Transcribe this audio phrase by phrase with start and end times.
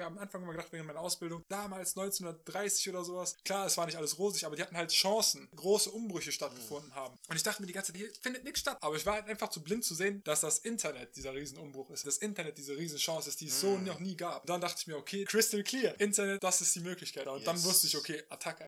[0.00, 3.86] mir am Anfang immer gedacht, während meiner Ausbildung, damals 1930 oder sowas, klar, es war
[3.86, 7.16] nicht alles rosig, aber die hatten halt Chancen, große Umbrüche stattgefunden haben.
[7.28, 8.78] Und ich dachte mir die ganze Zeit, hier findet nichts statt.
[8.80, 12.06] Aber ich war halt einfach zu blind zu sehen, dass das Internet dieser Riesenumbruch ist.
[12.06, 14.42] Das Internet diese Riesenchance ist, die es so noch nie gab.
[14.42, 15.98] Und dann dachte ich mir, okay, crystal clear.
[16.00, 17.26] Internet, das ist die Möglichkeit.
[17.26, 17.64] Und dann Yes.
[17.64, 18.66] wusste ich, okay, Attacke.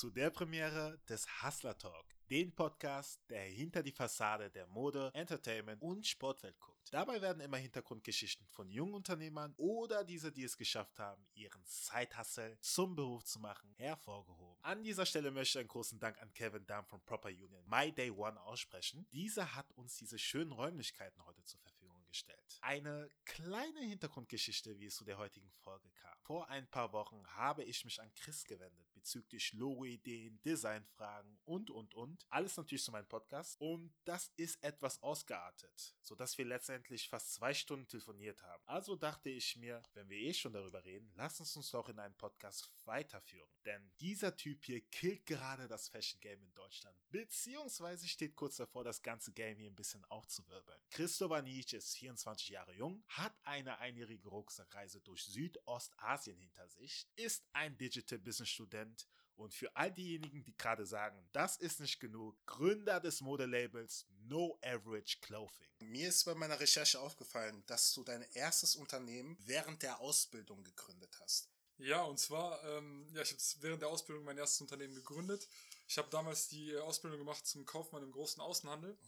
[0.00, 5.82] Zu der Premiere des Hustler Talk, den Podcast, der hinter die Fassade der Mode, Entertainment
[5.82, 6.88] und Sportwelt guckt.
[6.90, 12.56] Dabei werden immer Hintergrundgeschichten von jungen Unternehmern oder diese, die es geschafft haben, ihren Side-Hustle
[12.62, 14.64] zum Beruf zu machen, hervorgehoben.
[14.64, 17.92] An dieser Stelle möchte ich einen großen Dank an Kevin Dahm von Proper Union My
[17.92, 19.06] Day One aussprechen.
[19.12, 22.58] Dieser hat uns diese schönen Räumlichkeiten heute zur Verfügung gestellt.
[22.62, 26.19] Eine kleine Hintergrundgeschichte, wie es zu der heutigen Folge kam.
[26.30, 31.94] Vor ein paar Wochen habe ich mich an Chris gewendet bezüglich Logo-Ideen, Designfragen und, und,
[31.94, 32.26] und.
[32.28, 33.58] Alles natürlich zu meinem Podcast.
[33.60, 38.62] Und das ist etwas ausgeartet, sodass wir letztendlich fast zwei Stunden telefoniert haben.
[38.66, 41.98] Also dachte ich mir, wenn wir eh schon darüber reden, lass uns uns doch in
[41.98, 43.48] einem Podcast weiterführen.
[43.64, 46.96] Denn dieser Typ hier killt gerade das Fashion Game in Deutschland.
[47.10, 50.80] Beziehungsweise steht kurz davor, das ganze Game hier ein bisschen aufzuwirbeln.
[50.90, 57.44] Christopher Nietzsche ist 24 Jahre jung, hat eine einjährige Rucksackreise durch Südostasien hinter sich, ist
[57.52, 62.36] ein Digital Business Student und für all diejenigen, die gerade sagen, das ist nicht genug,
[62.46, 65.66] Gründer des Modelabels No Average Clothing.
[65.80, 71.18] Mir ist bei meiner Recherche aufgefallen, dass du dein erstes Unternehmen während der Ausbildung gegründet
[71.20, 71.48] hast.
[71.78, 75.48] Ja, und zwar, ähm, ja, ich habe während der Ausbildung mein erstes Unternehmen gegründet.
[75.88, 78.98] Ich habe damals die äh, Ausbildung gemacht zum Kaufmann im großen Außenhandel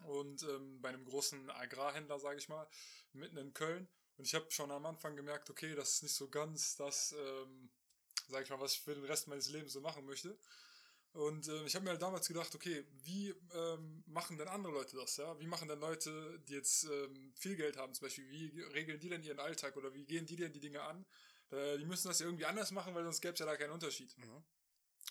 [0.00, 2.68] und ähm, bei einem großen Agrarhändler, sage ich mal,
[3.14, 3.88] mitten in Köln.
[4.16, 7.70] Und ich habe schon am Anfang gemerkt, okay, das ist nicht so ganz das, ähm,
[8.28, 10.38] sage ich mal, was ich für den Rest meines Lebens so machen möchte.
[11.12, 14.96] Und äh, ich habe mir halt damals gedacht, okay, wie ähm, machen denn andere Leute
[14.96, 15.16] das?
[15.16, 15.38] Ja?
[15.40, 19.08] Wie machen denn Leute, die jetzt ähm, viel Geld haben, zum Beispiel, wie regeln die
[19.08, 21.06] denn ihren Alltag oder wie gehen die denn die Dinge an?
[21.50, 23.70] Äh, die müssen das ja irgendwie anders machen, weil sonst gäbe es ja da keinen
[23.70, 24.14] Unterschied.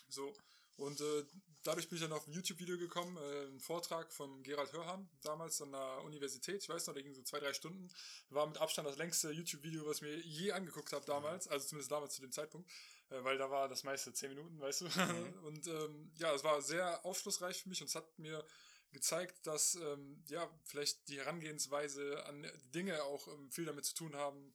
[0.08, 0.32] So.
[0.76, 1.24] Und äh,
[1.62, 5.60] dadurch bin ich dann auf ein YouTube-Video gekommen, äh, ein Vortrag von Gerald Hörhan, damals
[5.62, 7.90] an der Universität, ich weiß noch, der ging so zwei, drei Stunden.
[8.30, 11.90] War mit Abstand das längste YouTube-Video, was ich mir je angeguckt habe damals, also zumindest
[11.90, 12.70] damals zu dem Zeitpunkt,
[13.10, 14.86] äh, weil da war das meiste zehn Minuten, weißt du.
[15.46, 18.44] Und ähm, ja, es war sehr aufschlussreich für mich und es hat mir
[18.92, 24.14] gezeigt, dass ähm, ja, vielleicht die Herangehensweise an Dinge auch ähm, viel damit zu tun
[24.14, 24.54] haben,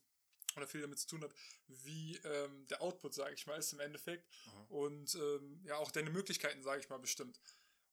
[0.56, 1.34] oder viel damit zu tun hat,
[1.68, 4.28] wie ähm, der Output, sage ich mal, ist im Endeffekt
[4.68, 7.40] und ähm, ja auch deine Möglichkeiten, sage ich mal, bestimmt.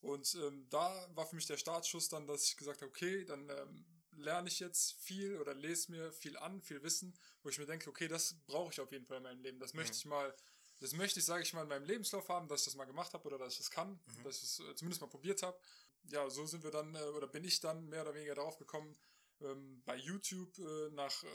[0.02, 3.50] Und ähm, da war für mich der Startschuss dann, dass ich gesagt habe, okay, dann
[3.50, 7.66] ähm, lerne ich jetzt viel oder lese mir viel an, viel Wissen, wo ich mir
[7.66, 9.59] denke, okay, das brauche ich auf jeden Fall in meinem Leben.
[9.59, 10.34] Das möchte ich mal,
[10.80, 13.14] das möchte ich, sage ich mal, in meinem Lebenslauf haben, dass ich das mal gemacht
[13.14, 15.59] habe oder dass ich das kann, dass ich es äh, zumindest mal probiert habe.
[16.06, 18.97] Ja, so sind wir dann, äh, oder bin ich dann mehr oder weniger darauf gekommen,
[19.41, 21.28] ähm, bei YouTube äh, nach äh,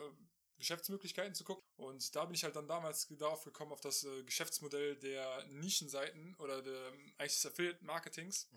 [0.64, 1.62] Geschäftsmöglichkeiten zu gucken.
[1.76, 6.34] Und da bin ich halt dann damals darauf gekommen, auf das äh, Geschäftsmodell der Nischenseiten
[6.36, 8.48] oder der, eigentlich des Affiliate-Marketings.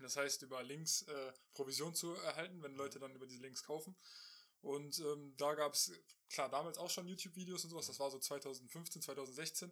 [0.00, 3.96] Das heißt, über Links äh, Provision zu erhalten, wenn Leute dann über diese Links kaufen.
[4.60, 5.92] Und ähm, da gab es,
[6.28, 7.86] klar, damals auch schon YouTube-Videos und sowas.
[7.86, 9.70] Das war so 2015, 2016.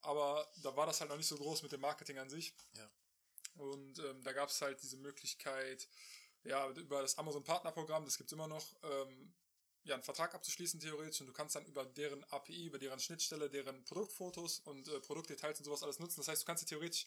[0.00, 2.54] Aber da war das halt noch nicht so groß mit dem Marketing an sich.
[2.76, 2.90] Ja.
[3.56, 5.86] Und ähm, da gab es halt diese Möglichkeit,
[6.44, 9.34] ja, über das Amazon-Partnerprogramm, das gibt es immer noch, ähm,
[9.84, 13.50] ja, einen Vertrag abzuschließen theoretisch und du kannst dann über deren API, über deren Schnittstelle,
[13.50, 16.20] deren Produktfotos und äh, Produktdetails und sowas alles nutzen.
[16.20, 17.04] Das heißt, du kannst dir theoretisch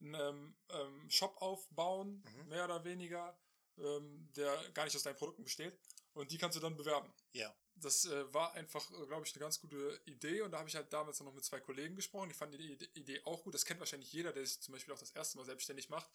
[0.00, 3.38] einen ähm, ähm, Shop aufbauen, mehr oder weniger,
[3.78, 5.78] ähm, der gar nicht aus deinen Produkten besteht
[6.14, 7.12] und die kannst du dann bewerben.
[7.32, 7.54] Ja.
[7.76, 10.74] Das äh, war einfach, äh, glaube ich, eine ganz gute Idee und da habe ich
[10.74, 13.54] halt damals noch mit zwei Kollegen gesprochen, die fanden die Ide- Idee auch gut.
[13.54, 16.10] Das kennt wahrscheinlich jeder, der sich zum Beispiel auch das erste Mal selbstständig macht.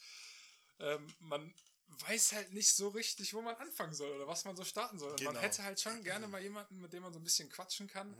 [0.80, 1.53] Ähm, man
[1.87, 5.11] weiß halt nicht so richtig, wo man anfangen soll oder was man so starten soll.
[5.11, 5.45] Und man Genau.
[5.45, 8.15] hätte halt schon gerne mal jemanden, mit dem man so ein bisschen quatschen kann.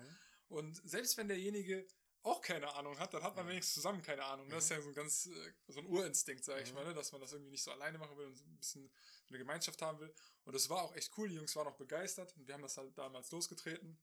[0.48, 1.88] Und selbst wenn derjenige
[2.24, 4.50] auch keine Ahnung hat, dann hat man wenigstens zusammen keine Ahnung.
[4.50, 6.94] Das ist ja so ein ganz, äh, so ein Urinstinkt, sage ich mal, ne?
[6.94, 8.92] dass man das irgendwie nicht so alleine machen will und so ein bisschen
[9.30, 10.14] eine Gemeinschaft haben will.
[10.44, 11.28] Und das war auch echt cool.
[11.30, 14.00] Die Jungs waren auch begeistert und wir haben das halt damals losgetreten.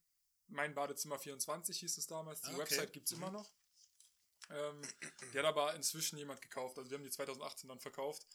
[0.48, 2.40] Mein Badezimmer 24 hieß es damals.
[2.42, 2.60] Die Ah, okay.
[2.60, 3.50] Website gibt es immer noch.
[4.50, 4.82] Ähm,
[5.32, 6.78] die hat aber inzwischen jemand gekauft.
[6.78, 8.26] Also wir haben die 2018 dann verkauft.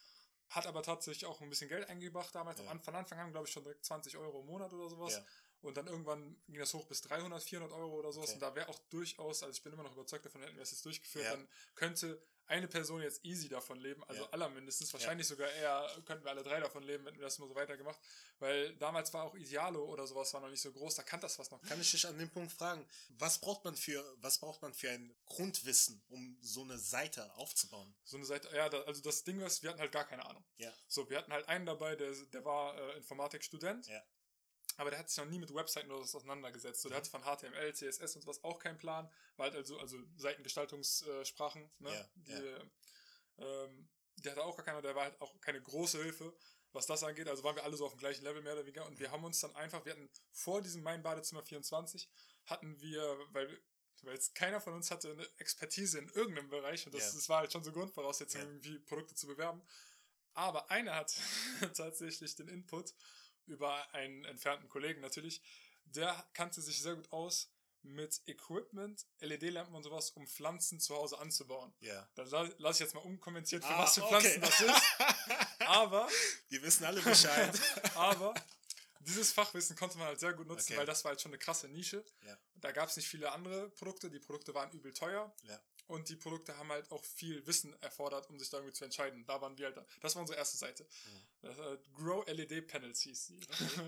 [0.50, 2.60] Hat aber tatsächlich auch ein bisschen Geld eingebracht damals.
[2.60, 2.70] Ja.
[2.70, 5.14] Am Anfang an, glaube ich, schon direkt 20 Euro im Monat oder sowas.
[5.14, 5.26] Ja.
[5.62, 8.30] Und dann irgendwann ging das hoch bis 300, 400 Euro oder sowas.
[8.30, 8.36] Okay.
[8.36, 10.72] Und da wäre auch durchaus, also ich bin immer noch überzeugt davon, hätten wir es
[10.72, 11.32] jetzt durchgeführt, Ja.
[11.32, 14.30] dann könnte eine Person jetzt easy davon leben, also Ja.
[14.30, 17.56] allermindestens, wahrscheinlich sogar eher, könnten wir alle drei davon leben, hätten wir das immer so
[17.56, 18.00] weitergemacht.
[18.40, 21.38] Weil damals war auch Idealo oder sowas war noch nicht so groß, da kannte das
[21.40, 21.62] was noch.
[21.64, 24.90] Kann ich dich an dem Punkt fragen, was braucht man für, was braucht man für
[24.92, 27.94] ein Grundwissen, um so eine Seite aufzubauen?
[28.06, 30.46] So eine Seite, ja, da, also das Ding ist, wir hatten halt gar keine Ahnung.
[30.58, 30.72] Ja.
[30.88, 33.88] So, wir hatten halt einen dabei, der, der war äh, Informatikstudent.
[33.88, 34.02] Ja.
[34.78, 36.82] Aber der hat sich noch nie mit Webseiten oder so auseinandergesetzt.
[36.82, 37.02] So, der Mhm.
[37.02, 39.12] hatte von HTML, CSS und sowas auch keinen Plan.
[39.36, 41.94] War halt also, also Seitengestaltungssprachen, ne?
[41.94, 42.62] Ja, Die, ja.
[43.66, 46.34] Ähm, der hatte auch gar keiner, der war halt auch keine große Hilfe,
[46.74, 47.28] was das angeht.
[47.28, 48.86] Also waren wir alle so auf dem gleichen Level mehr oder weniger.
[48.86, 52.10] Und wir haben uns dann einfach, wir hatten vor diesem Mein Badezimmer 24,
[52.46, 53.62] hatten wir, weil
[54.04, 57.12] weil jetzt keiner von uns hatte eine Expertise in irgendeinem Bereich und das, Ja.
[57.16, 58.46] das war halt schon so Grundvoraussetzung, Ja.
[58.48, 59.60] irgendwie Produkte zu bewerben.
[60.34, 61.16] Aber einer hat
[61.76, 62.94] tatsächlich den Input
[63.48, 65.42] über einen entfernten Kollegen natürlich.
[65.86, 67.50] Der kannte sich sehr gut aus
[67.84, 71.74] mit Equipment, LED-Lampen und sowas, um Pflanzen zu Hause anzubauen.
[71.80, 72.10] Ja.
[72.16, 74.20] Da la- lasse ich jetzt mal unkommentiert, für Ah, was für okay.
[74.40, 74.82] Pflanzen das ist.
[75.68, 76.10] Aber,
[76.50, 77.58] Wir wissen alle Bescheid.
[77.96, 78.34] aber,
[79.02, 80.80] dieses Fachwissen konnte man halt sehr gut nutzen, Okay.
[80.80, 82.04] weil das war halt schon eine krasse Nische.
[82.26, 82.38] Ja.
[82.56, 84.10] Da gab es nicht viele andere Produkte.
[84.10, 85.34] Die Produkte waren übel teuer.
[85.44, 85.60] Ja.
[85.88, 89.26] Und die Produkte haben halt auch viel Wissen erfordert, um sich da irgendwie zu entscheiden.
[89.26, 89.86] Da waren wir halt, da.
[90.02, 90.86] das war unsere erste Seite.
[91.42, 93.40] Das, äh, Grow LED Panels hieß die.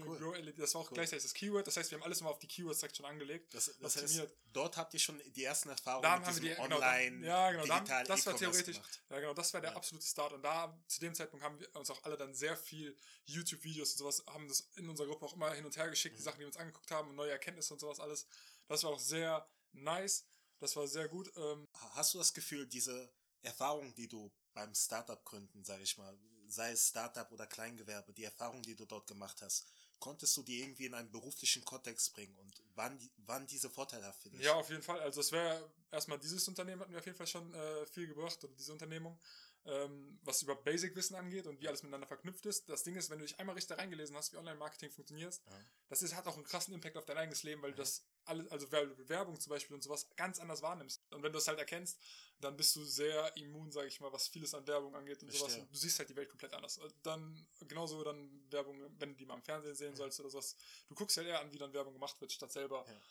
[0.05, 0.17] cool.
[0.17, 0.95] Grow LED, das war auch Cool.
[0.95, 1.67] gleichzeitig das Keyword.
[1.67, 3.53] Das heißt, wir haben alles immer auf die Keywords direkt schon angelegt.
[3.53, 6.47] Das, das heißt, dort habt ihr schon die ersten Erfahrungen Da mit haben wir die
[6.49, 9.01] diesem genau, da- Online, ja, genau, da, digital das war E-Commerce theoretisch, gemacht.
[9.09, 9.75] ja genau, das war der Ja.
[9.75, 12.95] absolute Start und da zu dem Zeitpunkt haben wir uns auch alle dann sehr viel
[13.25, 16.17] YouTube-Videos und sowas, haben das in unserer Gruppe auch immer hin und her geschickt, Mhm.
[16.19, 18.25] die Sachen, die wir uns angeguckt haben und neue Erkenntnisse und sowas alles.
[18.69, 20.25] Das war auch sehr nice,
[20.59, 21.31] das war sehr gut.
[21.35, 23.11] Ähm, Hast du das Gefühl, diese
[23.41, 26.17] Erfahrung, die du beim Startup gründen, sage ich mal,
[26.47, 29.65] sei es Startup oder Kleingewerbe, die Erfahrung, die du dort gemacht hast,
[29.99, 34.21] konntest du die irgendwie in einen beruflichen Kontext bringen und waren, die, waren diese vorteilhaft
[34.21, 34.41] für dich?
[34.41, 34.99] Ja, auf jeden Fall.
[35.01, 38.43] Also es wäre erstmal dieses Unternehmen hat mir auf jeden Fall schon äh, viel gebracht
[38.43, 39.19] oder diese Unternehmung,
[39.65, 42.69] ähm, was über Basic-Wissen angeht und wie alles miteinander verknüpft ist.
[42.69, 45.59] Das Ding ist, wenn du dich einmal richtig da reingelesen hast, wie Online-Marketing funktioniert, Ja.
[45.89, 48.47] das ist, hat auch einen krassen Impact auf dein eigenes Leben, weil du das alles,
[48.51, 51.01] also Wer- Werbung zum Beispiel und sowas ganz anders wahrnimmst.
[51.11, 51.99] Und wenn du das halt erkennst,
[52.39, 55.41] dann bist du sehr immun, sage ich mal, was vieles an Werbung angeht und sowas.
[55.41, 55.63] Verstehe.
[55.63, 56.77] Und du siehst halt die Welt komplett anders.
[56.77, 60.55] Und Dann genauso dann Werbung, wenn du die mal im Fernsehen sehen sollst oder sowas.
[60.87, 63.01] Du guckst halt eher an, wie dann Werbung gemacht wird, statt selber Ja.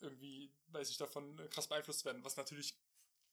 [0.00, 2.78] irgendwie, weiß ich, davon äh, krass beeinflusst werden, was natürlich,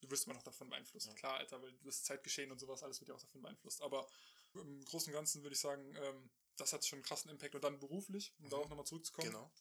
[0.01, 1.13] du wirst immer noch davon beeinflusst, Ja.
[1.13, 4.07] klar, Alter, weil das Zeitgeschehen und sowas, alles wird ja auch davon beeinflusst, aber
[4.53, 7.63] im Großen und Ganzen würde ich sagen, ähm, das hat schon einen krassen Impact und
[7.63, 8.50] dann beruflich, um Mhm.
[8.50, 9.51] darauf nochmal zurückzukommen, Genau.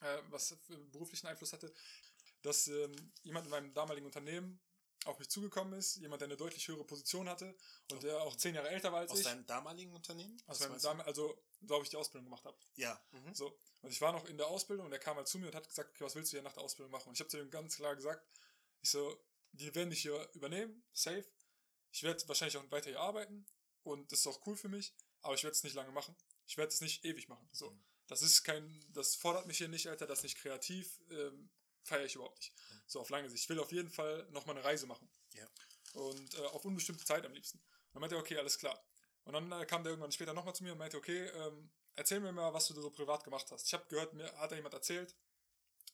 [0.00, 0.56] äh, was
[0.90, 1.72] beruflichen Einfluss hatte,
[2.42, 4.60] dass ähm, jemand in meinem damaligen Unternehmen
[5.04, 7.56] auf mich zugekommen ist, jemand, der eine deutlich höhere Position hatte
[7.90, 9.24] und der auch zehn Jahre älter war als Aus ich.
[9.24, 10.40] deinem damaligen Unternehmen?
[10.46, 10.80] Aus meinem?
[10.80, 12.56] Dam also, so habe ich die Ausbildung gemacht habe.
[12.76, 13.00] Ja.
[13.10, 13.34] Mhm.
[13.34, 13.58] So.
[13.82, 15.68] Und ich war noch in der Ausbildung und er kam halt zu mir und hat
[15.68, 17.08] gesagt, okay, was willst du hier nach der Ausbildung machen?
[17.08, 18.24] Und ich habe zu ihm ganz klar gesagt,
[18.80, 19.20] ich so,
[19.52, 21.24] die werden dich hier übernehmen, safe.
[21.90, 23.46] Ich werde wahrscheinlich auch weiter hier arbeiten
[23.82, 26.16] und das ist auch cool für mich, aber ich werde es nicht lange machen.
[26.46, 27.48] Ich werde es nicht ewig machen.
[27.52, 27.70] So.
[27.70, 27.84] Mhm.
[28.06, 31.50] Das ist kein, das fordert mich hier nicht, Alter, das ist nicht kreativ, ähm,
[31.82, 32.52] feiere ich überhaupt nicht.
[32.86, 33.44] So auf lange Sicht.
[33.44, 35.08] Ich will auf jeden Fall nochmal eine Reise machen.
[35.34, 35.46] Ja.
[35.94, 37.58] Und äh, auf unbestimmte Zeit am liebsten.
[37.58, 38.82] Und dann meinte er, okay, alles klar.
[39.24, 42.20] Und dann äh, kam der irgendwann später nochmal zu mir und meinte, okay, ähm, erzähl
[42.20, 43.66] mir mal, was du so privat gemacht hast.
[43.66, 45.14] Ich habe gehört, mir hat da jemand erzählt,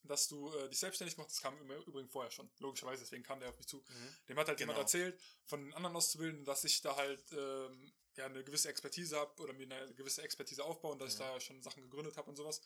[0.03, 1.37] dass du äh, dich selbstständig gemacht hast.
[1.37, 3.79] Das kam im Übrigen vorher schon, logischerweise, deswegen kam der auf mich zu.
[3.79, 4.15] Mhm.
[4.29, 4.73] Dem hat halt Genau.
[4.73, 9.17] jemand erzählt, von den anderen Auszubildenden, dass ich da halt ähm, ja, eine gewisse Expertise
[9.17, 11.33] habe oder mir eine gewisse Expertise aufbauen, dass ich Ja.
[11.35, 12.61] da schon Sachen gegründet habe und sowas.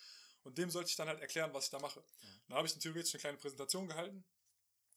[0.44, 2.02] Und dem sollte ich dann halt erklären, was ich da mache.
[2.48, 4.24] Dann habe ich theoretisch eine kleine Präsentation gehalten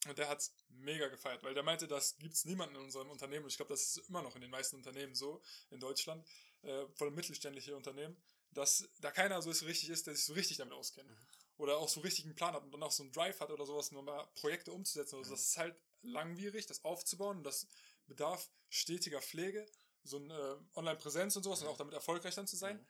[0.08, 3.46] und der hat mega gefeiert, weil der meinte, das gibt es niemanden in unserem Unternehmen.
[3.46, 6.26] Und ich glaube, das ist immer noch in den meisten Unternehmen so in Deutschland,
[6.64, 8.16] äh, vor allem mittelständische Unternehmen,
[8.52, 11.10] dass da keiner so ist, richtig ist, der sich so richtig damit auskennt.
[11.58, 13.92] Oder auch so einen Plan hat und dann auch so einen Drive hat oder sowas,
[13.92, 15.16] nur mal Projekte umzusetzen.
[15.18, 17.38] Also das ist halt langwierig, das aufzubauen.
[17.38, 17.68] Und das
[18.08, 19.66] bedarf stetiger Pflege,
[20.04, 22.78] so eine Online-Präsenz und sowas und auch damit erfolgreich dann zu sein.
[22.78, 22.86] Mhm.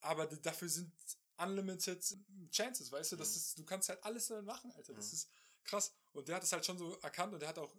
[0.00, 0.92] Aber dafür sind
[1.38, 2.04] unlimited
[2.50, 3.16] Chances, weißt du?
[3.16, 3.36] Das Mhm.
[3.36, 4.92] ist, du kannst halt alles damit machen, Alter.
[4.92, 5.14] Das Mhm.
[5.14, 5.30] ist
[5.64, 5.92] krass.
[6.12, 7.74] Und der hat es halt schon so erkannt und der hat auch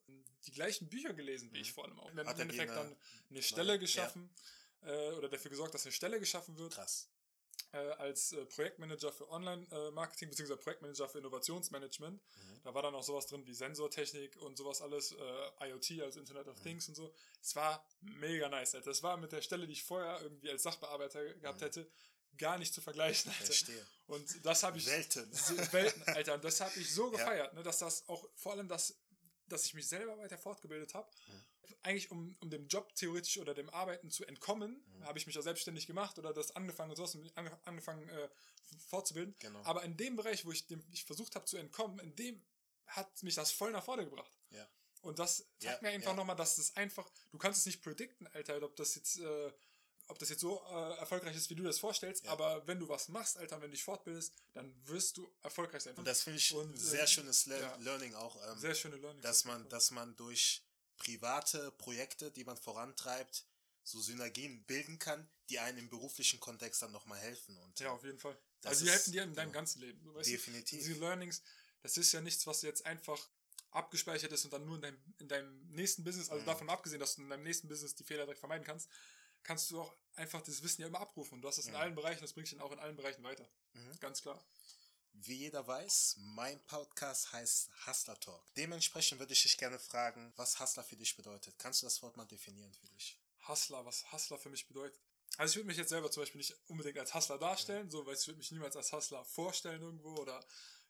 [0.45, 1.61] die gleichen Bücher gelesen wie Mhm.
[1.61, 2.09] ich vor allem auch.
[2.09, 2.95] Im Endeffekt dann
[3.29, 3.77] eine Stelle ja.
[3.77, 4.33] geschaffen
[4.81, 7.10] äh, oder dafür gesorgt, dass eine Stelle geschaffen wird Krass.
[7.73, 10.55] Äh, als äh, Projektmanager für Online-Marketing bzw.
[10.57, 12.21] Projektmanager für Innovationsmanagement.
[12.21, 12.61] Mhm.
[12.63, 16.47] Da war dann auch sowas drin wie Sensortechnik und sowas alles, äh, IoT, also Internet
[16.47, 16.63] of Mhm.
[16.63, 17.13] Things und so.
[17.41, 18.89] Es war mega nice, Alter.
[18.91, 21.65] Das war mit der Stelle, die ich vorher irgendwie als Sachbearbeiter gehabt Mhm.
[21.65, 21.91] hätte,
[22.37, 23.45] gar nicht zu vergleichen, Alter.
[23.45, 23.85] Verstehe.
[24.07, 24.85] Und das habe ich.
[24.87, 25.29] Welten.
[25.73, 26.33] Welten, Alter.
[26.35, 27.17] Und das habe ich so Ja.
[27.17, 28.95] gefeiert, ne, dass das auch, vor allem das,
[29.47, 31.09] dass ich mich selber weiter fortgebildet habe.
[31.83, 35.41] Eigentlich um, um dem Job theoretisch oder dem Arbeiten zu entkommen, habe ich mich ja
[35.41, 36.99] selbstständig gemacht oder das angefangen und
[37.37, 38.29] ange- angefangen äh,
[38.89, 39.35] fortzubilden.
[39.39, 39.61] Genau.
[39.63, 42.41] Aber in dem Bereich, wo ich, dem, ich versucht habe zu entkommen, in dem
[42.87, 44.31] hat mich das voll nach vorne gebracht.
[44.51, 44.67] Ja.
[45.01, 46.15] Und das zeigt Ja, mir einfach ja.
[46.15, 49.51] nochmal, dass das einfach, du kannst es nicht predikten, Alter, ob das jetzt, äh,
[50.07, 52.31] ob das jetzt so äh, erfolgreich ist, wie du das vorstellst, Ja.
[52.31, 55.95] aber wenn du was machst, Alter, wenn du dich fortbildest, dann wirst du erfolgreich sein.
[55.95, 57.77] Und das finde ich Und, ein sehr äh, schönes Le.
[57.79, 58.35] Learning auch.
[58.47, 59.21] Ähm, Sehr schöne Learning.
[59.21, 60.61] dass man, dass man durch
[61.01, 63.45] private Projekte, die man vorantreibt,
[63.83, 67.57] so Synergien bilden kann, die einem im beruflichen Kontext dann nochmal helfen.
[67.57, 68.37] Und Ja, auf jeden Fall.
[68.61, 69.53] Das also die helfen dir in deinem ja.
[69.53, 70.03] ganzen Leben.
[70.03, 70.79] Du weißt, Definitiv.
[70.79, 71.41] Diese Learnings,
[71.81, 73.19] das ist ja nichts, was jetzt einfach
[73.71, 76.45] abgespeichert ist und dann nur in deinem, in deinem nächsten Business, also Mhm.
[76.45, 78.87] davon abgesehen, dass du in deinem nächsten Business die Fehler direkt vermeiden kannst,
[79.41, 81.35] kannst du auch einfach das Wissen ja immer abrufen.
[81.35, 81.79] Und du hast es in Ja.
[81.79, 83.49] allen Bereichen, das bringt dich dann auch in allen Bereichen weiter.
[83.73, 83.99] Mhm.
[83.99, 84.39] Ganz klar.
[85.13, 88.53] Wie jeder weiß, mein Podcast heißt Hustler Talk.
[88.55, 91.57] Dementsprechend würde ich dich gerne fragen, was Hustler für dich bedeutet.
[91.59, 93.19] Kannst du das Wort mal definieren für dich?
[93.47, 94.99] Hustler, was Hustler für mich bedeutet.
[95.37, 98.15] Also ich würde mich jetzt selber zum Beispiel nicht unbedingt als Hustler darstellen, so, weil
[98.15, 100.43] ich würde mich niemals als Hustler vorstellen irgendwo oder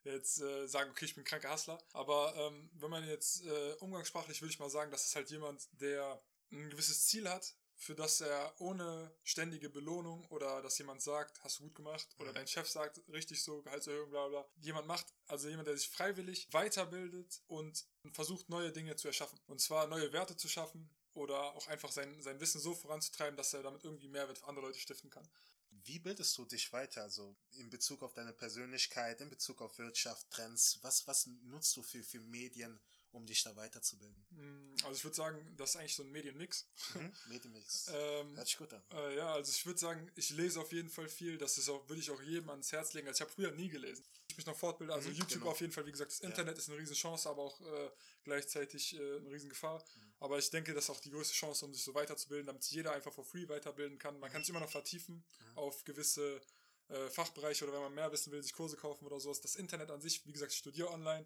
[0.04, 1.82] jetzt äh, sagen, okay, ich bin kranker Hustler.
[1.94, 5.68] Aber ähm, wenn man jetzt äh, umgangssprachlich würde ich mal sagen, das ist halt jemand,
[5.80, 11.44] der ein gewisses Ziel hat, für das er ohne ständige Belohnung oder dass jemand sagt,
[11.44, 12.36] hast du gut gemacht, oder Mhm.
[12.36, 16.48] dein Chef sagt, richtig so, Gehaltserhöhung, bla bla, jemand macht, also jemand, der sich freiwillig
[16.52, 19.40] weiterbildet und versucht, neue Dinge zu erschaffen.
[19.48, 23.54] Und zwar neue Werte zu schaffen oder auch einfach sein, sein Wissen so voranzutreiben, dass
[23.54, 25.28] er damit irgendwie Mehrwert für andere Leute stiften kann.
[25.72, 27.02] Wie bildest du dich weiter?
[27.02, 31.82] Also in Bezug auf deine Persönlichkeit, in Bezug auf Wirtschaft, Trends, was, was nutzt du
[31.82, 32.80] für, für Medien,
[33.12, 34.26] um dich da weiterzubilden?
[34.32, 36.66] Mm, Also ich würde sagen, das ist eigentlich so ein Medienmix.
[36.96, 37.12] Mhm.
[37.28, 37.88] Medienmix.
[37.94, 38.82] Ähm, Hört sich gut an.
[38.94, 41.38] Äh, ja, also ich würde sagen, ich lese auf jeden Fall viel.
[41.38, 43.08] Das ist auch, würde ich auch jedem ans Herz legen.
[43.08, 44.04] Also ich habe früher nie gelesen.
[44.30, 44.94] Ich mich noch fortbilde.
[44.94, 45.52] Also Mhm, YouTube genau.
[45.52, 46.28] auf jeden Fall, wie gesagt, das Ja.
[46.30, 47.90] Internet ist eine Riesenchance, aber auch äh,
[48.24, 49.80] gleichzeitig äh, eine Riesengefahr.
[49.80, 50.14] Mhm.
[50.20, 52.74] Aber ich denke, das ist auch die größte Chance, um sich so weiterzubilden, damit sich
[52.74, 54.20] jeder einfach for free weiterbilden kann.
[54.20, 55.16] Man kann sich immer noch vertiefen
[55.52, 55.58] Mhm.
[55.58, 56.40] auf gewisse
[56.88, 59.40] äh, Fachbereiche oder wenn man mehr wissen will, sich Kurse kaufen oder sowas.
[59.42, 61.26] Das Internet an sich, wie gesagt, ich studiere online.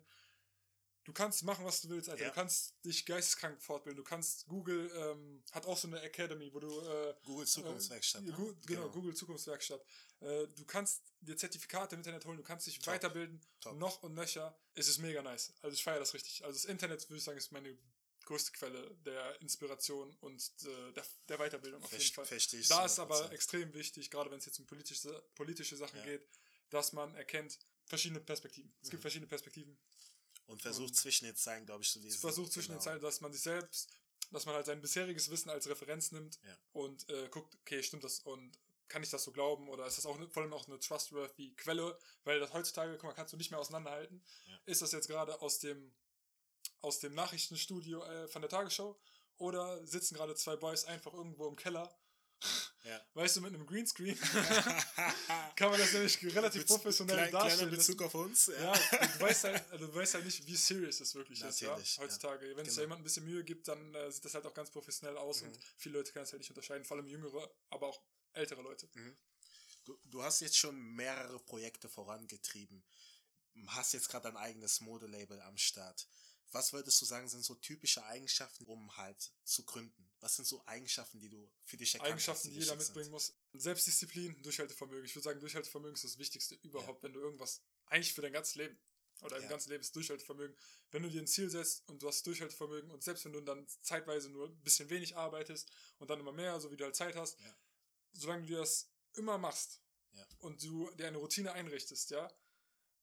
[1.06, 2.24] Du kannst machen, was du willst, Alter.
[2.24, 2.30] Ja.
[2.30, 3.98] Du kannst dich geisteskrank fortbilden.
[3.98, 8.24] Du kannst, Google ähm, hat auch so eine Academy, wo du äh, Google Zukunftswerkstatt.
[8.24, 8.34] äh, ne?
[8.34, 9.82] Gu genau, Google Zukunftswerkstatt.
[10.22, 12.88] Äh, du kannst dir Zertifikate im Internet holen, du kannst dich Top.
[12.96, 13.78] weiterbilden, Top.
[13.78, 14.60] noch und nöcher.
[14.74, 15.54] Es ist mega nice.
[15.62, 16.44] Also ich feiere das richtig.
[16.44, 17.78] Also das Internet, würde ich sagen, ist meine
[18.26, 22.26] größte Quelle der Inspiration und äh, der, der Weiterbildung auf jeden Verst- Fall.
[22.26, 23.30] verstehe ich Da ist aber 100%.
[23.32, 26.06] extrem wichtig, gerade wenn es jetzt um politische, politische Sachen Ja.
[26.06, 26.28] geht,
[26.72, 28.74] dass man erkennt verschiedene Perspektiven.
[28.82, 29.04] Es gibt Mhm.
[29.04, 29.78] verschiedene Perspektiven.
[30.48, 32.16] Und versucht und- zwischen den Zeilen, glaube ich, zu lesen.
[32.16, 32.80] Es versucht zwischen Genau.
[32.80, 33.90] den Zeilen, dass man sich selbst,
[34.32, 36.58] dass man halt sein bisheriges Wissen als Referenz nimmt Ja.
[36.74, 40.06] und äh, guckt, okay, stimmt das und kann ich das so glauben oder ist das
[40.06, 43.38] auch ne- vor allem auch eine trustworthy Quelle, weil das heutzutage, guck mal, kannst du
[43.38, 44.24] nicht mehr auseinanderhalten.
[44.46, 44.60] Ja.
[44.66, 45.94] Ist das jetzt gerade aus dem
[46.82, 49.00] aus dem Nachrichtenstudio äh, von der Tagesschau
[49.38, 51.98] oder sitzen gerade zwei Boys einfach irgendwo im Keller,
[52.86, 53.02] Ja.
[53.16, 54.18] weißt du, mit einem Greenscreen,
[55.56, 57.58] kann man das nämlich relativ Bez- professionell klein, darstellen.
[57.70, 58.48] Kleiner Bezug auf uns.
[58.48, 61.70] Ja, du weißt halt, also du weißt halt nicht, wie serious es wirklich ist, ja,
[61.70, 62.04] Natürlich, ja.
[62.04, 62.56] heutzutage.
[62.56, 62.82] Wenn sich da Genau.
[62.84, 65.48] jemand ein bisschen Mühe gibt, dann äh, sieht das halt auch ganz professionell aus Mhm.
[65.50, 68.02] und viele Leute können es halt nicht unterscheiden, vor allem jüngere, aber auch
[68.34, 68.88] ältere Leute.
[69.84, 72.84] Du, du hast jetzt schon mehrere Projekte vorangetrieben.
[73.68, 76.08] Hast jetzt gerade ein eigenes Modelabel am Start.
[76.52, 80.05] Was würdest du sagen, sind so typische Eigenschaften, um halt zu gründen?
[80.26, 83.36] Was sind so Eigenschaften, die du für dich erkannt Eigenschaften, hast, die jeder mitbringen muss.
[83.54, 85.06] Selbstdisziplin, Durchhaltevermögen.
[85.06, 88.56] Ich würde sagen, Durchhaltevermögen ist das Wichtigste überhaupt, wenn du irgendwas, eigentlich für dein ganzes
[88.56, 88.76] Leben
[89.22, 89.50] oder im Ja.
[89.50, 90.58] ganzen Leben ist Durchhaltevermögen.
[90.90, 93.68] Wenn du dir ein Ziel setzt und du hast Durchhaltevermögen und selbst wenn du dann
[93.84, 97.16] zeitweise nur ein bisschen wenig arbeitest und dann immer mehr, so wie du halt Zeit
[97.16, 97.56] hast, Ja.
[98.14, 99.80] solange du das immer machst
[100.14, 100.26] Ja.
[100.40, 102.34] und du dir eine Routine einrichtest, ja,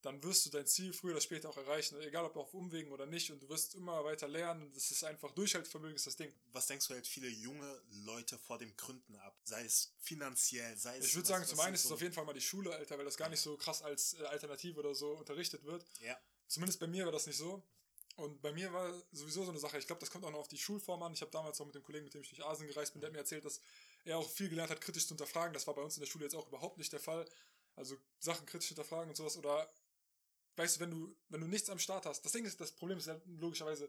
[0.02, 3.06] dann wirst du dein Ziel früher oder später auch erreichen, egal ob auf Umwegen oder
[3.06, 6.32] nicht und du wirst immer weiter lernen das ist einfach Durchhaltevermögen ist das Ding.
[6.52, 9.38] Was denkst du hält viele junge Leute vor dem Gründen ab?
[9.44, 11.06] Sei es finanziell, sei es.
[11.06, 12.98] Ich würde sagen, zum einen ist es so- auf jeden Fall mal die Schule, Alter,
[12.98, 15.84] weil das gar nicht so krass als äh, Alternative oder so unterrichtet wird.
[16.00, 16.18] Ja,
[16.48, 17.62] Zumindest bei mir war das nicht so.
[18.16, 20.48] Und bei mir war sowieso so eine Sache, ich glaube, das kommt auch noch auf
[20.48, 21.14] die Schulform an.
[21.14, 23.08] Ich habe damals auch mit dem Kollegen, mit dem ich durch Asien gereist bin, der
[23.08, 23.60] hat mir erzählt, dass
[24.04, 25.54] er auch viel gelernt hat, kritisch zu hinterfragen.
[25.54, 27.24] Das war bei uns in der Schule jetzt auch überhaupt nicht der Fall.
[27.74, 29.38] Also Sachen kritisch hinterfragen und sowas.
[29.38, 29.66] Oder
[30.56, 32.98] weißt du, wenn du, wenn du nichts am Start hast, das Ding ist, das Problem
[32.98, 33.88] ist ja logischerweise,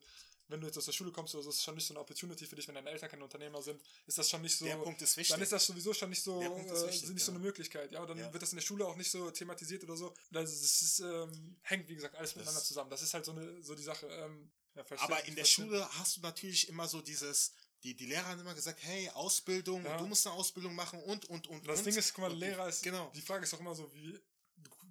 [0.49, 2.45] wenn du jetzt aus der Schule kommst oder so, ist schon nicht so eine Opportunity
[2.45, 4.65] für dich, wenn deine Eltern keine Unternehmer sind, ist das schon nicht so.
[4.65, 5.31] der Punkt ist wichtig.
[5.33, 7.37] Dann ist das sowieso schon nicht so, äh, wichtig, nicht so ja.
[7.37, 8.01] eine Möglichkeit, ja.
[8.01, 8.31] Und dann Ja.
[8.31, 10.13] wird das in der Schule auch nicht so thematisiert oder so.
[10.33, 12.89] Also es ist, ähm, hängt, wie gesagt, alles miteinander zusammen.
[12.89, 14.05] Das ist halt so eine, so die Sache.
[14.07, 15.45] Ähm, ja, Aber in der.
[15.45, 17.53] Schule hast du natürlich immer so dieses,
[17.83, 19.97] die, die Lehrer haben immer gesagt, hey, Ausbildung, Ja.
[19.97, 21.85] du musst eine Ausbildung machen und, und, und, Das und.
[21.85, 23.09] Ding ist, guck mal, Und- Lehrer ist, Genau.
[23.15, 24.19] die Frage ist auch immer so, wie,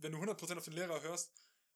[0.00, 1.30] wenn du 100% auf den Lehrer hörst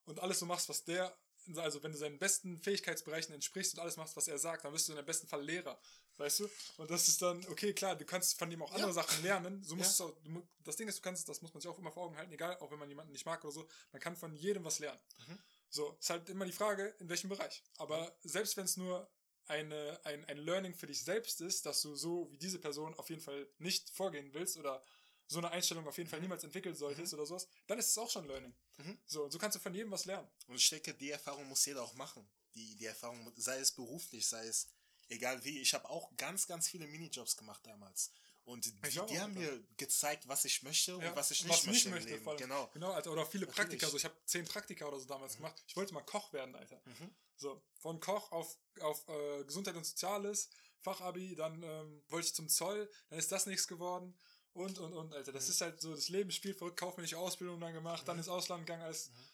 [0.07, 1.17] und alles so machst, was der
[1.55, 4.89] also wenn du seinen besten Fähigkeitsbereichen entsprichst und alles machst, was er sagt, dann bist
[4.89, 5.79] du in der besten Fall Lehrer.
[6.17, 6.51] Weißt du?
[6.79, 8.95] Und das ist dann, okay, klar, du kannst von ihm auch andere Ja.
[8.95, 9.63] Sachen lernen.
[9.63, 10.07] So musst Ja.
[10.07, 12.05] du auch, du, das Ding ist, du kannst, das muss man sich auch immer vor
[12.05, 14.65] Augen halten, egal, auch wenn man jemanden nicht mag oder so, man kann von jedem
[14.65, 15.01] was lernen.
[15.19, 15.39] Mhm.
[15.69, 17.63] So, ist halt immer die Frage, in welchem Bereich.
[17.77, 19.09] Aber selbst wenn es nur
[19.47, 23.11] eine, ein, ein Learning für dich selbst ist, dass du so wie diese Person auf
[23.11, 24.83] jeden Fall nicht vorgehen willst oder
[25.29, 28.11] so eine Einstellung auf jeden Fall niemals entwickeln solltest oder sowas, dann ist es auch
[28.11, 28.55] schon Learning.
[28.79, 28.99] Mhm.
[29.07, 30.29] So, so kannst du von jedem was lernen.
[30.47, 32.29] Und ich denke, die Erfahrung muss jeder auch machen.
[32.55, 34.69] Die, die Erfahrung, sei es beruflich, sei es
[35.09, 35.61] egal wie.
[35.61, 38.13] Ich habe auch ganz, ganz viele Minijobs gemacht damals.
[38.45, 39.29] Und die, die haben Alter.
[39.29, 41.89] mir gezeigt, was ich möchte und Ja, was ich nicht was möchte.
[41.89, 42.21] im möchte.
[42.21, 42.41] Vor allem.
[42.41, 42.71] Genau.
[42.73, 43.69] genau Alter, oder viele Natürlich.
[43.69, 43.91] Praktika.
[43.91, 45.61] So, ich habe zehn Praktika oder so damals gemacht.
[45.67, 46.81] Ich wollte mal Koch werden, Alter.
[46.85, 47.11] Mhm.
[47.35, 50.49] So, von Koch auf, auf äh, Gesundheit und Soziales,
[50.81, 54.17] Fachabi, dann ähm, wollte ich zum Zoll, dann ist das nichts geworden.
[54.57, 55.33] Und, und, und, Alter.
[55.33, 55.51] Das Mhm.
[55.51, 58.21] ist halt so, das Leben spielt verrückt, kaufmännische Ausbildung dann gemacht, dann Mhm.
[58.21, 58.83] ins Ausland gegangen.
[58.85, 59.27] Alles, Mhm.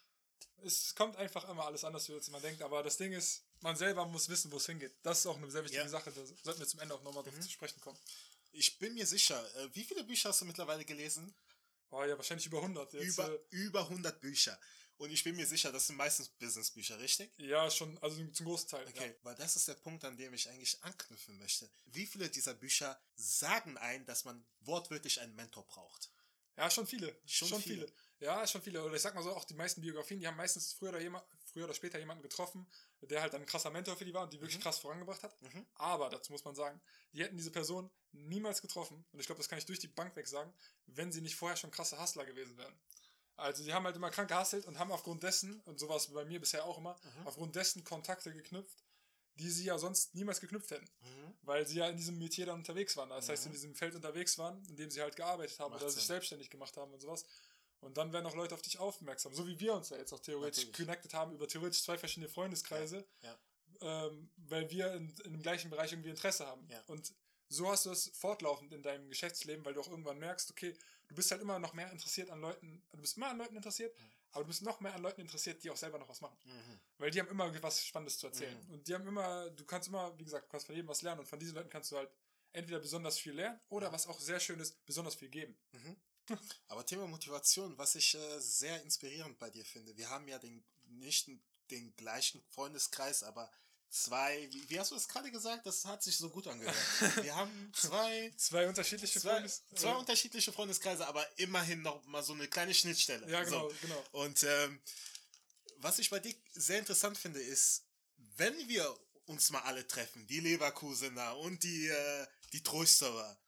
[0.65, 2.63] Es kommt einfach immer alles anders, als man denkt.
[2.63, 4.93] Aber das Ding ist, man selber muss wissen, wo es hingeht.
[5.03, 5.89] Das ist auch eine sehr wichtige Ja.
[5.89, 6.13] Sache.
[6.13, 7.43] Da sollten wir zum Ende auch nochmal drauf Mhm.
[7.43, 7.99] zu sprechen kommen.
[8.53, 11.35] Ich bin mir sicher, äh, wie viele Bücher hast du mittlerweile gelesen?
[11.91, 12.93] Boah, ja, wahrscheinlich über 100.
[12.93, 14.59] Jetzt, über, äh, über 100 Bücher.
[15.03, 17.33] Und ich bin mir sicher, das sind meistens Businessbücher, richtig?
[17.37, 18.87] ja, schon, also zum großen Teil.
[18.87, 21.69] Okay, weil das ist der Punkt, an dem ich eigentlich anknüpfen möchte.
[21.87, 26.13] Wie viele dieser Bücher sagen ein, dass man wortwörtlich einen Mentor braucht?
[26.57, 27.09] Ja, schon viele.
[27.27, 27.87] Schon Schon, viele.
[27.87, 27.93] viele.
[28.21, 28.85] Ja, schon viele.
[28.85, 31.25] Oder ich sag mal so, auch die meisten Biografien, die haben meistens früher oder, jema-
[31.47, 34.41] früher oder später jemanden getroffen, der halt ein krasser Mentor für die war und die
[34.41, 34.63] wirklich Mhm.
[34.63, 35.43] krass vorangebracht hat.
[35.43, 35.67] Mhm.
[35.75, 36.81] Aber dazu muss man sagen,
[37.13, 39.05] die hätten diese Person niemals getroffen.
[39.11, 40.55] Und ich glaube, das kann ich durch die Bank weg sagen,
[40.87, 42.79] wenn sie nicht vorher schon krasse Hustler gewesen wären.
[43.37, 46.39] Also die haben halt immer krank gehustelt und haben aufgrund dessen, und sowas bei mir
[46.41, 47.27] bisher auch immer, Mhm.
[47.27, 48.85] aufgrund dessen Kontakte geknüpft,
[49.37, 50.85] die sie ja sonst niemals geknüpft hätten.
[51.01, 51.35] Mhm.
[51.43, 53.09] Weil sie ja in diesem Metier dann unterwegs waren.
[53.09, 53.49] Das heißt, Mhm.
[53.49, 56.09] in diesem Feld unterwegs waren, in dem sie halt gearbeitet haben Macht oder sich Sinn.
[56.09, 57.25] selbstständig gemacht haben und sowas.
[57.81, 59.35] Und dann werden auch Leute auf dich aufmerksam.
[59.35, 60.77] So wie wir uns ja jetzt auch theoretisch Natürlich.
[60.87, 63.37] connected haben über theoretisch zwei verschiedene Freundeskreise, Ja,
[63.81, 66.69] Ähm, weil wir in, in dem gleichen Bereich irgendwie Interesse haben.
[66.71, 66.81] Ja.
[66.87, 67.13] Und
[67.53, 70.77] so hast du es fortlaufend in deinem Geschäftsleben, weil du auch irgendwann merkst, okay,
[71.09, 73.97] du bist halt immer noch mehr interessiert an Leuten, du bist immer an Leuten interessiert,
[73.99, 74.11] Mhm.
[74.33, 76.37] aber du bist noch mehr an Leuten interessiert, die auch selber noch was machen.
[76.45, 76.81] Mhm.
[76.99, 78.59] Weil die haben immer was Spannendes zu erzählen.
[78.67, 78.73] Mhm.
[78.75, 81.21] Und die haben immer, du kannst immer, wie gesagt, du kannst von jedem was lernen
[81.21, 82.11] und von diesen Leuten kannst du halt
[82.53, 85.57] entweder besonders viel lernen oder was auch sehr schön ist, besonders viel geben.
[85.73, 85.97] Mhm.
[86.69, 89.97] Aber Thema Motivation, was ich äh, sehr inspirierend bei dir finde.
[89.97, 91.29] Wir haben ja den, nicht
[91.71, 93.51] den gleichen Freundeskreis, aber
[93.93, 95.67] zwei, wie, wie hast du das gerade gesagt?
[95.67, 96.75] Das hat sich so gut angehört.
[97.23, 102.23] Wir haben zwei, Zwei unterschiedliche zwei, Freundes- zwei äh, unterschiedliche Freundeskreise, aber immerhin noch mal
[102.23, 103.31] so eine kleine Schnittstelle.
[103.31, 103.77] Ja, genau, So.
[103.83, 104.05] genau.
[104.13, 104.81] Und ähm,
[105.77, 107.85] was ich bei dir sehr interessant finde, ist,
[108.37, 113.39] wenn wir uns mal alle treffen, die Leverkusener und die, äh, die Trösterer,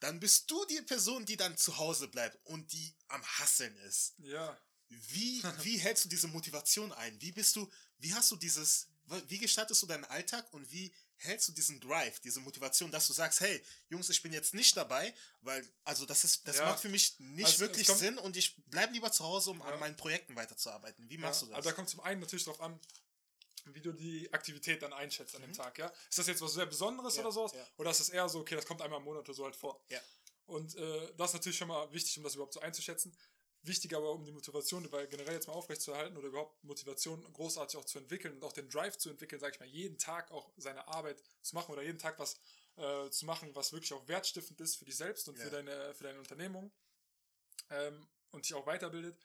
[0.00, 4.14] dann bist du die Person, die dann zu Hause bleibt und die am Hasseln ist.
[4.18, 4.56] Ja.
[4.88, 7.18] Wie, wie hältst du diese Motivation ein?
[7.22, 8.88] Wie bist du, wie hast du dieses,
[9.28, 13.12] wie gestaltest du deinen Alltag und wie hältst du diesen Drive, diese Motivation, dass du
[13.12, 16.66] sagst, hey, Jungs, ich bin jetzt nicht dabei, weil, also das ist, das Ja.
[16.66, 19.66] macht für mich nicht Also, wirklich Sinn und ich bleibe lieber zu Hause, um Ja.
[19.66, 21.08] an meinen Projekten weiterzuarbeiten.
[21.08, 21.56] Wie machst ja, du das?
[21.58, 22.78] Also da kommt zum einen natürlich darauf an,
[23.66, 25.54] wie du die Aktivität dann einschätzt an dem Mhm.
[25.54, 25.92] Tag, ja.
[26.08, 27.52] Ist das jetzt was sehr Besonderes oder sowas?
[27.76, 29.82] Oder ist es eher so, okay, das kommt einmal im Monat oder so halt vor?
[29.88, 30.00] Ja.
[30.46, 33.16] Und äh, das ist natürlich schon mal wichtig, um das überhaupt so einzuschätzen.
[33.66, 37.84] Wichtig aber, um die Motivation dabei generell jetzt mal aufrechtzuerhalten oder überhaupt Motivation großartig auch
[37.86, 40.86] zu entwickeln und auch den Drive zu entwickeln, sage ich mal, jeden Tag auch seine
[40.86, 42.38] Arbeit zu machen oder jeden Tag was
[42.76, 45.44] äh, zu machen, was wirklich auch wertstiftend ist für dich selbst und Ja.
[45.44, 46.70] für, deine, für deine Unternehmung
[47.70, 49.16] ähm, und dich auch weiterbildet,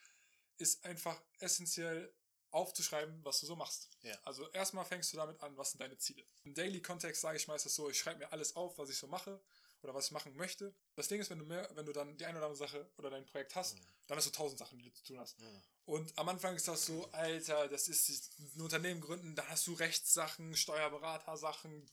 [0.58, 2.14] ist einfach essentiell
[2.52, 3.90] aufzuschreiben, was du so machst.
[4.04, 4.18] Ja.
[4.24, 6.24] Also erstmal fängst du damit an, was sind deine Ziele.
[6.44, 9.42] Im Daily-Kontext sage ich meistens so, ich schreibe mir alles auf, was ich so mache
[9.82, 10.74] oder was ich machen möchte.
[10.96, 13.10] Das Ding ist, wenn du mehr, wenn du dann die eine oder andere Sache oder
[13.10, 13.86] dein Projekt hast, Mhm.
[14.08, 15.40] dann hast du tausend Sachen, die du zu tun hast.
[15.40, 15.62] Mhm.
[15.86, 19.74] Und am Anfang ist das so, Alter, das ist ein Unternehmen gründen, da hast du
[19.74, 21.90] Rechtssachen, Steuerberatersachen,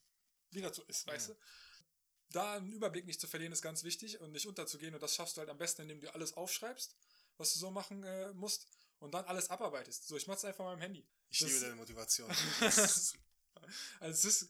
[0.50, 1.32] wie das so ist, weißt Mhm.
[1.34, 1.38] du?
[2.30, 4.94] Da einen Überblick nicht zu verlieren, ist ganz wichtig und nicht unterzugehen.
[4.94, 6.96] Und das schaffst du halt am besten, indem du alles aufschreibst,
[7.36, 8.66] was du so machen äh, musst
[8.98, 10.08] und dann alles abarbeitest.
[10.08, 11.06] So, ich mach's einfach mal im Handy.
[11.28, 12.28] Ich Das- liebe deine Motivation.
[14.00, 14.48] Also es ist.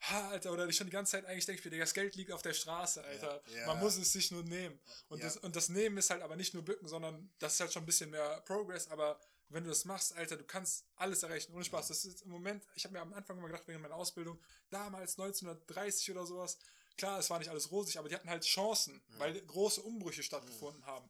[0.00, 2.30] Ha, Alter, oder ich schon die ganze Zeit eigentlich denke ich mir, das Geld liegt
[2.32, 3.42] auf der Straße, Alter.
[3.54, 3.66] ja.
[3.66, 4.78] Man muss es sich nur nehmen.
[5.08, 5.24] Und, Ja.
[5.24, 7.82] das, und das Nehmen ist halt aber nicht nur bücken, sondern das ist halt schon
[7.82, 11.64] ein bisschen mehr Progress, aber wenn du das machst, Alter, du kannst alles erreichen, ohne
[11.64, 11.88] Spaß.
[11.88, 14.38] Das ist im Moment, ich habe mir am Anfang immer gedacht, wegen meiner Ausbildung,
[14.70, 16.58] damals 1930 oder sowas,
[16.96, 20.84] klar, es war nicht alles rosig, aber die hatten halt Chancen, weil große Umbrüche stattgefunden
[20.86, 21.08] haben.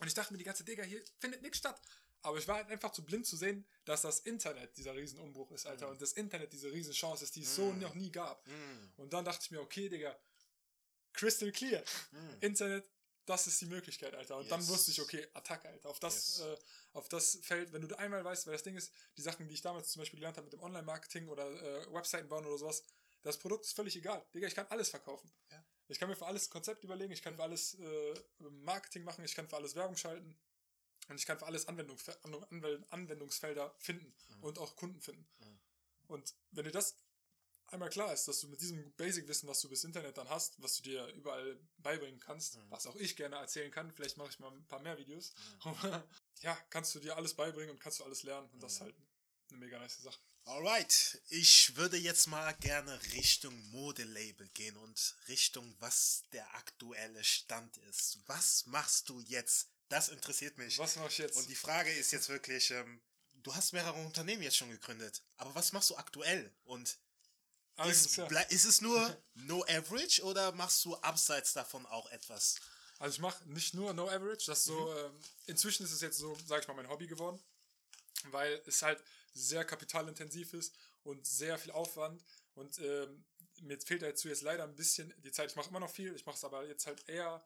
[0.00, 1.80] Und ich dachte mir die ganze Digga, hier findet nichts statt.
[2.22, 5.66] Aber ich war halt einfach zu blind zu sehen, dass das Internet dieser Riesenumbruch ist,
[5.66, 5.88] Alter.
[5.88, 7.80] Und das Internet diese Riesenchance ist, die es so Mhm.
[7.80, 8.46] noch nie gab.
[8.46, 8.92] Mhm.
[8.96, 10.16] Und dann dachte ich mir, okay, Digga,
[11.12, 11.82] crystal clear.
[12.12, 12.36] Mhm.
[12.40, 12.88] Internet
[13.26, 14.36] das ist die Möglichkeit, Alter.
[14.36, 14.50] Und yes.
[14.50, 15.88] dann wusste ich, okay, Attacke, Alter.
[15.88, 16.46] Auf das, yes.
[16.46, 16.56] äh,
[16.94, 19.62] auf das Feld, wenn du einmal weißt, weil das Ding ist, die Sachen, die ich
[19.62, 22.82] damals zum Beispiel gelernt habe mit dem Online-Marketing oder äh, Webseiten bauen oder sowas,
[23.22, 24.24] das Produkt ist völlig egal.
[24.34, 25.30] Digga, ich kann alles verkaufen.
[25.50, 25.64] Ja.
[25.88, 29.34] Ich kann mir für alles Konzept überlegen, ich kann für alles äh, Marketing machen, ich
[29.34, 30.36] kann für alles Werbung schalten
[31.08, 32.08] und ich kann für alles Anwendungs
[32.90, 34.42] Anwendungsfelder finden mhm.
[34.44, 35.26] und auch Kunden finden.
[35.40, 35.58] Mhm.
[36.08, 36.96] Und wenn dir das
[37.66, 40.76] einmal klar ist, dass du mit diesem Basic-Wissen, was du bis Internet dann hast, was
[40.76, 42.70] du dir überall beibringen kannst, mhm.
[42.70, 45.32] was auch ich gerne erzählen kann, vielleicht mache ich mal ein paar mehr Videos,
[45.64, 46.02] mhm.
[46.42, 48.94] ja, kannst du dir alles beibringen und kannst du alles lernen und das ist halt
[49.48, 50.20] eine mega nice Sache.
[50.44, 57.76] Alright, ich würde jetzt mal gerne Richtung Modelabel gehen und Richtung, was der aktuelle Stand
[57.76, 58.18] ist.
[58.26, 59.71] Was machst du jetzt?
[59.92, 60.78] Das interessiert mich.
[60.78, 61.36] Was mach ich jetzt?
[61.36, 63.02] Und die Frage ist jetzt wirklich, ähm,
[63.42, 66.50] du hast mehrere Unternehmen jetzt schon gegründet, aber was machst du aktuell?
[66.64, 66.96] Und
[67.84, 72.54] ist, ist, es nur No Average oder machst du abseits davon auch etwas?
[73.00, 74.96] Also ich mache nicht nur No Average, das so, mhm.
[74.96, 77.38] ähm, inzwischen ist es jetzt so, sage ich mal, mein Hobby geworden,
[78.30, 82.24] weil es halt sehr kapitalintensiv ist und sehr viel Aufwand
[82.54, 83.26] und ähm,
[83.60, 85.50] mir fehlt dazu jetzt leider ein bisschen die Zeit.
[85.50, 87.44] Ich mache immer noch viel, ich mache es aber jetzt halt eher,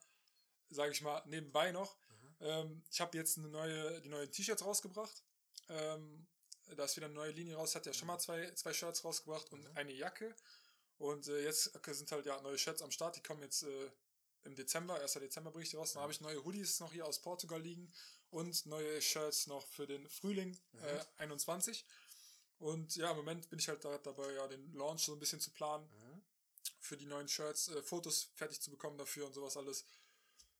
[0.71, 1.97] sage ich mal, nebenbei noch.
[2.41, 2.47] Mhm.
[2.47, 5.23] Ähm, ich habe jetzt eine neue, die neuen T-Shirts rausgebracht.
[5.69, 6.27] Ähm,
[6.77, 9.51] da ist wieder eine neue Linie raus, hat ja schon mal zwei, zwei Shirts rausgebracht
[9.53, 9.77] und mhm.
[9.77, 10.35] eine Jacke.
[10.99, 13.91] Und äh, jetzt sind halt ja neue Shirts am Start, die kommen jetzt äh,
[14.45, 15.13] im Dezember, 1.
[15.15, 15.93] Dezember bringe ich die raus.
[15.93, 17.93] Dann habe ich neue Hoodies noch hier aus Portugal liegen
[18.31, 20.79] und neue Shirts noch für den Frühling mhm.
[20.81, 21.85] äh, 21.
[22.59, 25.41] Und ja, im Moment bin ich halt da, dabei, ja, den Launch so ein bisschen
[25.41, 25.87] zu planen.
[25.91, 26.23] Mhm.
[26.81, 29.85] Für die neuen Shirts, äh, Fotos fertig zu bekommen dafür und sowas alles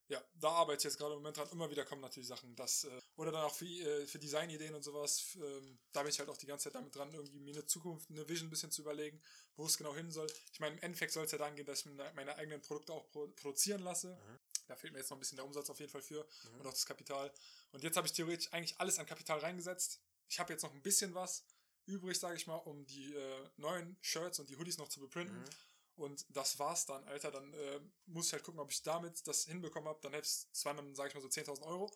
[0.09, 1.49] ja, da arbeite ich jetzt gerade im Moment dran.
[1.51, 4.83] Immer wieder kommen natürlich Sachen, das, äh, oder dann auch für, äh, für Designideen und
[4.83, 5.35] sowas.
[5.35, 8.09] Ähm, da bin ich halt auch die ganze Zeit damit dran, irgendwie mir eine Zukunft,
[8.09, 9.21] eine Vision ein bisschen zu überlegen,
[9.57, 10.27] wo es genau hin soll.
[10.53, 13.09] Ich meine, im Endeffekt soll es ja daran gehen, dass ich meine eigenen Produkte auch
[13.09, 14.15] pro produzieren lasse.
[14.15, 14.39] Mhm.
[14.67, 16.59] Da fehlt mir jetzt noch ein bisschen der Umsatz auf jeden Fall für mhm.
[16.59, 17.31] und auch das Kapital.
[17.71, 19.99] Und jetzt habe ich theoretisch eigentlich alles an Kapital reingesetzt.
[20.29, 21.43] Ich habe jetzt noch ein bisschen was
[21.85, 25.37] übrig, sage ich mal, um die äh, neuen Shirts und die Hoodies noch zu beprinten.
[25.37, 25.49] Mhm.
[25.97, 27.31] Und das war's dann, Alter.
[27.31, 29.99] Dann äh, muss ich halt gucken, ob ich damit das hinbekommen habe.
[30.01, 31.91] Dann hätte ich zwar dann, sage ich mal so 10.000 Euro.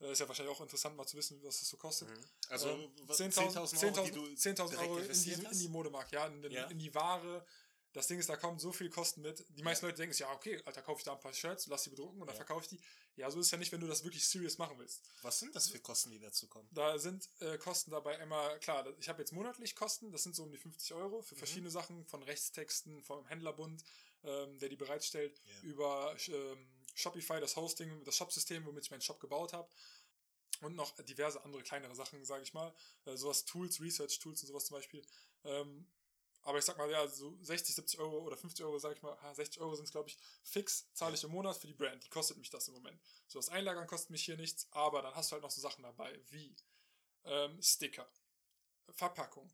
[0.00, 2.08] Äh, ist ja wahrscheinlich auch interessant, mal zu wissen, was das so kostet.
[2.08, 2.24] Mhm.
[2.50, 6.42] Also ähm, 10.000 10 Euro, 10 10 Euro in die, in die Modemarkt, ja in,
[6.42, 6.66] den, ja.
[6.66, 7.46] in die Ware,
[7.96, 9.42] das Ding ist, da kommen so viel Kosten mit.
[9.56, 9.88] Die meisten ja.
[9.88, 12.20] Leute denken sich, ja, okay, Alter, kaufe ich da ein paar Shirts, lass die bedrucken
[12.20, 12.44] und dann ja.
[12.44, 12.80] verkaufe ich die.
[13.16, 15.00] Ja, so ist es ja nicht, wenn du das wirklich serious machen willst.
[15.22, 16.68] Was sind das für Kosten, die dazu kommen?
[16.72, 20.42] Da sind äh, Kosten dabei immer, klar, ich habe jetzt monatlich Kosten, das sind so
[20.42, 21.38] um die 50 Euro für mhm.
[21.38, 23.82] verschiedene Sachen, von Rechtstexten, vom Händlerbund,
[24.24, 25.62] ähm, der die bereitstellt, yeah.
[25.62, 29.70] über ähm, Shopify, das Hosting, das Shopsystem, womit ich meinen Shop gebaut habe.
[30.60, 32.74] Und noch diverse andere kleinere Sachen, sage ich mal.
[33.06, 35.02] Äh, sowas Tools, Research-Tools und sowas zum Beispiel.
[35.44, 35.86] Ähm,
[36.46, 39.18] aber ich sag mal, ja, so 60, 70 Euro oder 50 Euro, sag ich mal,
[39.34, 42.04] 60 Euro sind es, glaube ich, fix, zahle ich im Monat für die Brand.
[42.04, 43.00] Die kostet mich das im Moment.
[43.26, 45.82] So, das Einlagern kostet mich hier nichts, aber dann hast du halt noch so Sachen
[45.82, 46.54] dabei, wie
[47.24, 48.08] ähm, Sticker,
[48.92, 49.52] Verpackung,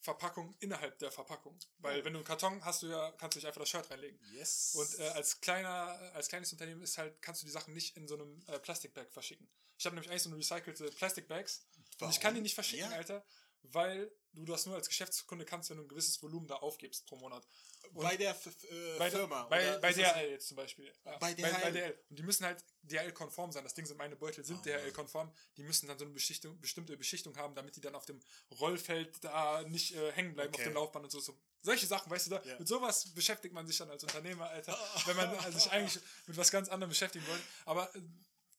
[0.00, 1.58] Verpackung innerhalb der Verpackung.
[1.76, 4.18] Weil wenn du einen Karton hast, du ja, kannst du nicht einfach das Shirt reinlegen.
[4.32, 4.74] Yes.
[4.76, 5.70] Und äh, als kleiner,
[6.14, 9.12] als kleines Unternehmen ist halt, kannst du die Sachen nicht in so einem äh, Plastikbag
[9.12, 9.46] verschicken.
[9.76, 11.66] Ich habe nämlich eigentlich so eine recycelte Plastikbags
[12.00, 12.96] und ich kann die nicht verschicken, ja.
[12.96, 13.22] Alter,
[13.62, 17.16] weil du das nur als Geschäftskunde kannst, wenn du ein gewisses Volumen da aufgibst pro
[17.16, 17.46] Monat.
[17.92, 19.44] Und bei der äh, bei, Firma?
[19.44, 20.92] Bei, bei DHL jetzt zum Beispiel.
[21.18, 21.42] Bei, DHL?
[21.42, 21.98] Bei, bei, DHL.
[22.08, 23.64] Und die müssen halt DHL-konform sein.
[23.64, 25.32] Das Ding sind meine Beutel, sind oh, DHL-konform.
[25.56, 28.20] Die müssen dann so eine Beschichtung, bestimmte Beschichtung haben, damit die dann auf dem
[28.60, 30.62] Rollfeld da nicht äh, hängen bleiben, okay.
[30.62, 31.20] auf dem Laufband und so.
[31.20, 31.36] so.
[31.62, 32.42] Solche Sachen, weißt du da?
[32.44, 32.58] Ja.
[32.58, 34.78] Mit sowas beschäftigt man sich dann als Unternehmer, Alter.
[35.06, 37.42] wenn man sich eigentlich mit was ganz anderem beschäftigen wollte.
[37.64, 38.00] Aber äh,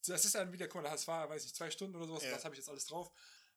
[0.07, 2.23] das ist dann wieder, guck mal, das war, weiß ich, zwei Stunden oder sowas.
[2.23, 2.31] Ja.
[2.31, 3.11] Das habe ich jetzt alles drauf.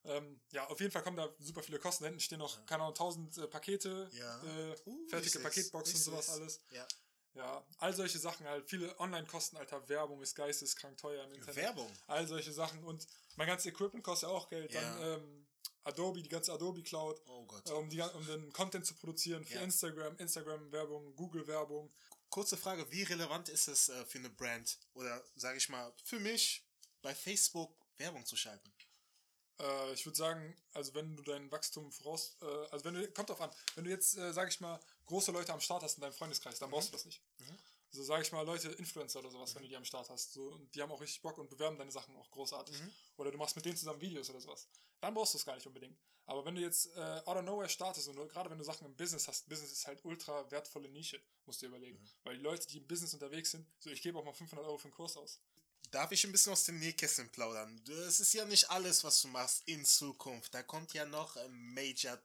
[0.04, 2.04] Ähm, ja, auf jeden Fall kommen da super viele Kosten.
[2.04, 2.64] Hinten stehen noch, ja.
[2.64, 4.42] keine Ahnung, 1000 äh, Pakete, ja.
[4.42, 6.60] äh, uh, fertige Paketboxen und sowas alles.
[6.70, 6.86] Ja.
[7.34, 8.68] Ja, all solche Sachen halt.
[8.68, 9.88] Viele Online-Kosten, Alter.
[9.88, 11.56] Werbung ist geisteskrank teuer im Internet.
[11.56, 11.90] Werbung?
[12.06, 12.84] All solche Sachen.
[12.84, 14.72] Und mein ganzes Equipment kostet ja auch Geld.
[14.72, 15.46] Dann ähm,
[15.82, 17.20] Adobe, die ganze Adobe Cloud.
[17.26, 17.68] Oh Gott.
[17.68, 19.58] Äh, um, die, um den Content zu produzieren für.
[19.58, 21.92] Instagram, Instagram-Werbung, Google-Werbung.
[22.30, 26.18] Kurze Frage, wie relevant ist es äh, für eine Brand oder, sage ich mal, für
[26.20, 26.66] mich,
[27.02, 28.72] bei Facebook Werbung zu schalten?
[29.60, 33.30] Äh, ich würde sagen, also wenn du dein Wachstum voraus, äh, also wenn du, kommt
[33.30, 36.02] drauf an, wenn du jetzt, äh, sag ich mal, große Leute am Start hast in
[36.02, 36.74] deinem Freundeskreis, dann mhm.
[36.74, 37.22] brauchst du das nicht.
[37.38, 37.56] Mhm.
[37.94, 39.56] So also, sage ich mal, Leute, Influencer oder sowas, mhm.
[39.56, 41.78] wenn du die am Start hast, so, und die haben auch richtig Bock und bewerben
[41.78, 42.80] deine Sachen auch großartig.
[42.80, 42.92] Mhm.
[43.18, 44.66] Oder du machst mit denen zusammen Videos oder sowas.
[45.00, 45.96] Dann brauchst du es gar nicht unbedingt.
[46.26, 48.96] Aber wenn du jetzt äh, out of nowhere startest und gerade wenn du Sachen im
[48.96, 52.00] Business hast, Business ist halt ultra wertvolle Nische, musst du dir überlegen.
[52.00, 52.10] Mhm.
[52.24, 54.78] Weil die Leute, die im Business unterwegs sind, so ich gebe auch mal 500 Euro
[54.78, 55.40] für einen Kurs aus
[55.94, 57.80] darf ich ein bisschen aus dem Nähkästchen plaudern.
[57.86, 60.52] Das ist ja nicht alles, was du machst in Zukunft.
[60.52, 62.18] Da kommt ja noch ein Major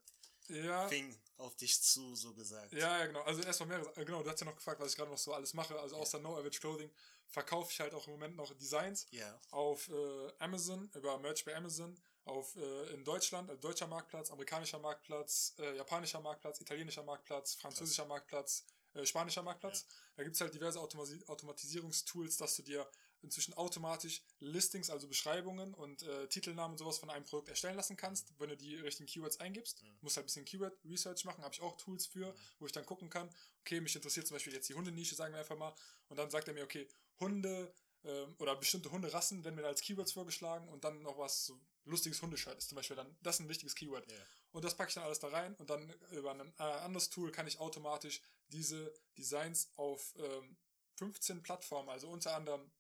[0.47, 0.87] ja.
[0.87, 2.73] fing auf dich zu, so gesagt.
[2.73, 3.21] Ja, ja, genau.
[3.21, 5.33] Also erstmal mehrere, äh, genau, du hast ja noch gefragt, was ich gerade noch so
[5.33, 5.79] alles mache.
[5.79, 6.89] Also außer No Average Clothing
[7.27, 9.39] verkaufe ich halt auch im Moment noch Designs Ja.
[9.51, 14.79] auf äh, Amazon, über Merch bei Amazon, auf äh, in Deutschland, also deutscher Marktplatz, amerikanischer
[14.79, 19.85] Marktplatz, äh, japanischer Marktplatz, italienischer Marktplatz, französischer Marktplatz, äh, spanischer Marktplatz.
[20.15, 22.89] Da gibt es halt diverse Automatisierungstools, dass du dir
[23.21, 27.97] inzwischen automatisch Listings, also Beschreibungen und äh, Titelnamen und sowas von einem Produkt erstellen lassen
[27.97, 29.83] kannst, wenn du die richtigen Keywords eingibst.
[29.83, 29.97] Mhm.
[30.01, 33.09] Musst halt ein bisschen Keyword-Research machen, habe ich auch Tools für, wo ich dann gucken
[33.09, 33.29] kann,
[33.61, 35.73] okay, mich interessiert zum Beispiel jetzt die Hundenische, sagen wir einfach mal,
[36.07, 36.87] und dann sagt er mir, okay,
[37.19, 41.59] Hunde ähm, oder bestimmte Hunderassen werden mir als Keywords vorgeschlagen und dann noch was so
[41.85, 44.09] lustiges Hundeshirt ist zum Beispiel dann, das ist ein wichtiges Keyword.
[44.09, 44.17] Ja.
[44.51, 47.31] Und das packe ich dann alles da rein und dann über ein äh, anderes Tool
[47.31, 50.57] kann ich automatisch diese Designs auf ähm,
[50.95, 52.71] 15 Plattformen, also unter anderem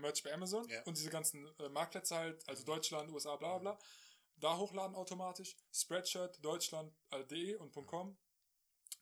[0.00, 0.82] Merch bei Amazon Ja.
[0.84, 3.78] und diese ganzen äh, Marktplätze halt, also Deutschland, USA, bla bla bla,
[4.38, 5.56] da hochladen automatisch.
[5.72, 8.16] Spreadshirt, Deutschland.de und .com.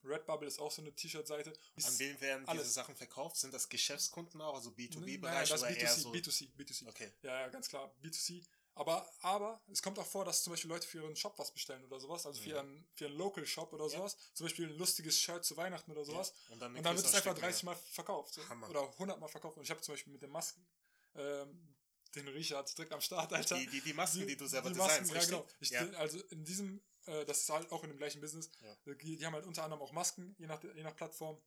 [0.05, 1.53] Redbubble ist auch so eine T-Shirt-Seite.
[1.83, 2.65] An wen werden Alles.
[2.65, 3.37] diese Sachen verkauft?
[3.37, 6.13] Sind das Geschäftskunden auch, also Nein, B2B-Bereich das oder ist eher B2C, so?
[6.13, 6.89] B2C, B2C.
[6.89, 7.13] Okay.
[7.23, 8.45] Ja, ja, ganz klar, B2C.
[8.77, 11.85] Aber, aber es kommt auch vor, dass zum Beispiel Leute für ihren Shop was bestellen
[11.85, 12.57] oder sowas, also für, Ja.
[12.57, 14.17] ihren, für ihren Local Shop oder sowas.
[14.35, 16.35] Zum Beispiel ein lustiges Shirt zu Weihnachten oder sowas.
[16.51, 17.77] Und dann, Und dann wird es einfach 30 Mal.
[17.77, 18.35] Verkauft.
[18.35, 18.43] So.
[18.69, 19.57] Oder 100 Mal verkauft.
[19.57, 20.67] Und ich habe zum Beispiel mit den Masken,
[21.15, 21.75] ähm,
[22.15, 23.57] den Richard direkt am Start, Alter.
[23.57, 25.49] Die, die, die Masken, die, du selber die designst, Masken, ja, genau.
[25.61, 25.99] Ich, Ja.
[25.99, 28.51] Also in diesem, äh, das ist halt auch in dem gleichen Business.
[28.61, 28.95] Ja.
[28.95, 31.41] Die, die haben halt unter anderem auch Masken, je nach, je nach Plattform.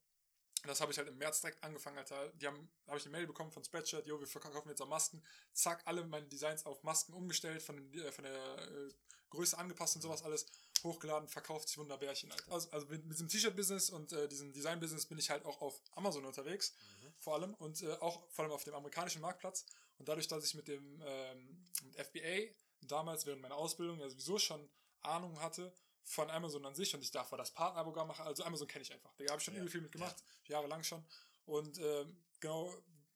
[0.65, 2.29] Das habe ich halt im März direkt angefangen, Alter.
[2.33, 5.23] Die haben, habe ich eine Mail bekommen von Spreadshirt, jo, wir verkaufen jetzt auch Masken.
[5.53, 8.89] Zack, alle meine Designs auf Masken umgestellt, von, äh, von der äh,
[9.29, 10.45] Größe angepasst und sowas alles.
[10.83, 12.51] Hochgeladen, verkauft sich Wunderbärchen, Alter.
[12.51, 15.81] Also, also mit, mit diesem T-Shirt-Business und äh, diesem Design-Business bin ich halt auch auf
[15.95, 17.13] Amazon unterwegs, Mhm.
[17.19, 17.53] vor allem.
[17.55, 19.65] Und äh, auch vor allem auf dem amerikanischen Marktplatz.
[19.97, 24.37] Und dadurch, dass ich mit dem ähm, mit FBA damals während meiner Ausbildung ja sowieso
[24.37, 24.69] schon
[25.01, 28.83] Ahnung hatte von Amazon an sich und ich davor das Partnerprogramm mache, also Amazon kenne
[28.83, 29.13] ich einfach.
[29.17, 30.15] Da habe ich schon Ja, übel viel mitgemacht,
[30.47, 31.03] jahrelang schon.
[31.45, 32.73] Und ähm, genau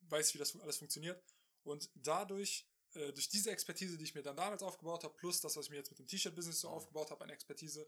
[0.09, 1.21] weiß, wie das alles funktioniert.
[1.63, 5.55] Und dadurch, äh, durch diese Expertise, die ich mir dann damals aufgebaut habe, plus das,
[5.57, 6.73] was ich mir jetzt mit dem T-Shirt-Business so Mhm.
[6.73, 7.87] aufgebaut habe an Expertise,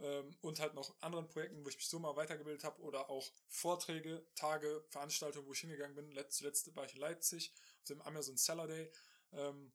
[0.00, 3.30] ähm, und halt noch anderen Projekten, wo ich mich so mal weitergebildet habe oder auch
[3.48, 6.10] Vorträge, Tage, Veranstaltungen, wo ich hingegangen bin.
[6.12, 8.90] Letzt, zuletzt war ich in Leipzig auf dem Amazon Seller Day.
[9.32, 9.72] Ähm,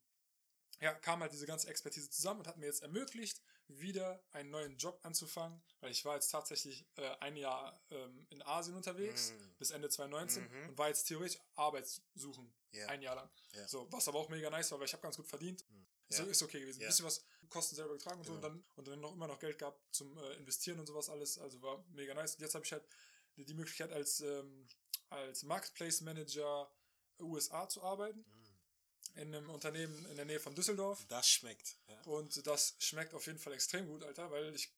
[0.82, 4.78] ja, kam halt diese ganze Expertise zusammen und hat mir jetzt ermöglicht, wieder einen neuen
[4.78, 9.56] Job anzufangen, weil ich war jetzt tatsächlich äh, ein Jahr ähm, in Asien unterwegs, Mhm.
[9.60, 10.70] bis Ende 2019 Mhm.
[10.70, 12.88] und war jetzt theoretisch Arbeitssuchen, Ja.
[12.88, 13.30] ein Jahr lang.
[13.54, 13.68] Ja.
[13.68, 15.64] So, was aber auch mega nice war, weil ich habe ganz gut verdient.
[16.10, 16.30] So Ja.
[16.30, 16.82] ist okay gewesen.
[16.82, 16.88] Ja.
[16.88, 18.48] Ein bisschen was Kosten selber getragen und so Genau.
[18.48, 21.38] und dann, und dann noch immer noch Geld gab zum äh, Investieren und sowas alles.
[21.38, 22.36] Also war mega nice.
[22.36, 22.84] Und jetzt habe ich halt
[23.38, 24.68] die, die Möglichkeit als, ähm,
[25.10, 26.72] als Marketplace Manager
[27.20, 28.20] USA zu arbeiten.
[28.20, 28.49] Mhm.
[29.16, 31.06] In einem Unternehmen in der Nähe von Düsseldorf.
[31.10, 31.78] Das schmeckt.
[31.88, 32.02] Ja.
[32.04, 34.72] Und das schmeckt auf jeden Fall extrem gut, Alter, weil ich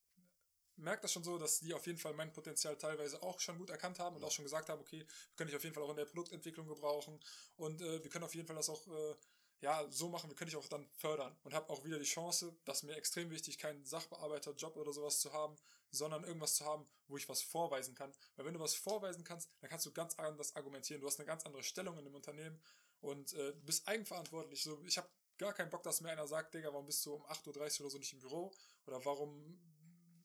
[0.76, 3.70] merke das schon so, dass die auf jeden Fall mein Potenzial teilweise auch schon gut
[3.70, 5.90] erkannt haben und auch schon gesagt haben, okay, wir können dich auf jeden Fall auch
[5.90, 7.20] in der Produktentwicklung gebrauchen
[7.56, 9.14] und äh, wir können auf jeden Fall das auch äh,
[9.60, 12.56] ja, so machen, wir können dich auch dann fördern und habe auch wieder die Chance,
[12.64, 15.56] dass mir extrem wichtig, keinen Sachbearbeiterjob oder sowas zu haben,
[15.90, 18.12] sondern irgendwas zu haben, wo ich was vorweisen kann.
[18.34, 21.00] Weil wenn du was vorweisen kannst, dann kannst du ganz anders argumentieren.
[21.00, 22.60] Du hast eine ganz andere Stellung in dem Unternehmen
[23.02, 24.62] und äh, du bist eigenverantwortlich.
[24.62, 27.22] So, ich habe gar keinen Bock, dass mir einer sagt, Digga, warum bist du um
[27.26, 28.52] 8.30 Uhr oder so nicht im Büro?
[28.86, 29.60] Oder warum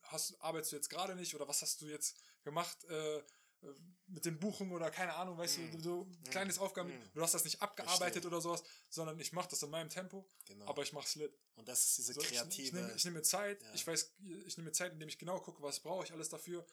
[0.04, 1.36] hast, arbeitest du jetzt gerade nicht?
[1.36, 3.24] Oder was hast du jetzt gemacht äh, äh,
[4.08, 5.72] mit den Buchungen oder keine Ahnung, weißt Mm.
[5.72, 7.12] du, so ein kleines Aufgaben, Mm.
[7.16, 10.68] du hast das nicht abgearbeitet oder sowas, sondern ich mache das in meinem Tempo, Genau.
[10.68, 11.36] aber ich mache es lit.
[11.56, 12.62] Und das ist diese So, kreative.
[12.68, 13.74] ich, nehme, ich nehme mir Zeit, Ja.
[13.74, 14.14] ich weiß,
[14.46, 16.66] ich nehme mir Zeit, indem ich genau gucke, was brauche ich alles dafür,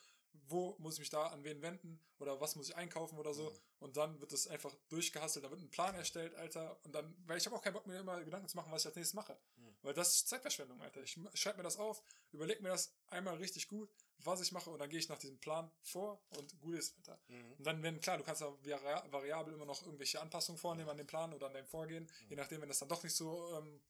[0.47, 3.49] wo muss ich mich da an wen wenden oder was muss ich einkaufen oder so.
[3.49, 3.59] Mhm.
[3.79, 6.79] Und dann wird das einfach durchgehastelt, da wird ein Plan erstellt, Alter.
[6.83, 8.87] Und dann, weil ich habe auch keinen Bock mir immer Gedanken zu machen, was ich
[8.87, 9.37] als nächstes mache.
[9.55, 9.75] Mhm.
[9.81, 11.01] Weil das ist Zeitverschwendung, Alter.
[11.03, 14.79] Ich schreibe mir das auf, überlege mir das einmal richtig gut, was ich mache und
[14.79, 17.19] dann gehe ich nach diesem Plan vor und gut ist, Alter.
[17.27, 17.53] Mhm.
[17.57, 20.97] Und dann, wenn, klar, du kannst da vari- variabel immer noch irgendwelche Anpassungen vornehmen an
[20.97, 22.09] den Plan oder an deinem Vorgehen.
[22.29, 23.81] Je nachdem, wenn das dann doch nicht so ähm,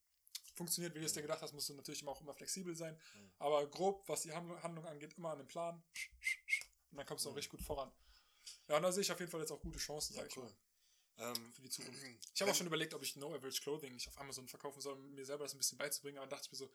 [0.56, 3.00] funktioniert, wie du es dir gedacht hast, musst du natürlich auch immer flexibel sein.
[3.38, 5.84] Aber grob, was die Handlung, angeht, immer an den Plan.
[6.91, 7.91] Und dann kommst du auch richtig gut voran.
[8.68, 10.38] Ja, und da sehe ich auf jeden Fall jetzt auch gute Chancen, Ja, sag ich
[10.38, 10.44] cool.
[11.18, 12.02] mal, Ähm, für die Zukunft.
[12.36, 14.94] Ich habe auch schon überlegt, ob ich No Average Clothing nicht auf Amazon verkaufen soll,
[14.94, 16.72] um mir selber das ein bisschen beizubringen, aber dann dachte ich mir so,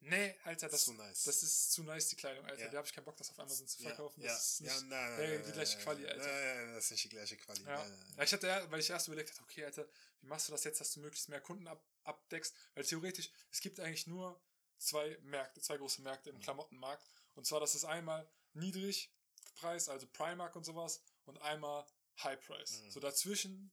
[0.00, 1.24] nee, Alter, das, nice.
[1.24, 2.62] das ist zu nice, die Kleidung, Alter.
[2.62, 2.68] Ja.
[2.70, 4.20] Da habe ich keinen Bock, das auf Amazon zu ja, verkaufen.
[4.22, 6.26] ja, Das ist nicht ja, nein, die gleiche Quali, Alter.
[6.26, 7.62] Nein, das ist nicht die gleiche Quali.
[7.64, 7.86] Ja.
[8.16, 9.86] Ja, ich hatte ja, weil ich erst überlegt hatte, okay, Alter,
[10.20, 12.54] wie machst du das jetzt, dass du möglichst mehr Kunden ab, abdeckst?
[12.74, 14.40] Weil theoretisch, es gibt eigentlich nur
[14.78, 16.40] zwei Märkte, zwei große Märkte im Mhm.
[16.40, 17.06] Klamottenmarkt.
[17.34, 21.86] Und zwar, das ist einmal Niedrigpreis, also Primark und sowas, und einmal
[22.22, 22.80] High Price.
[22.82, 22.90] Mhm.
[22.90, 23.72] So dazwischen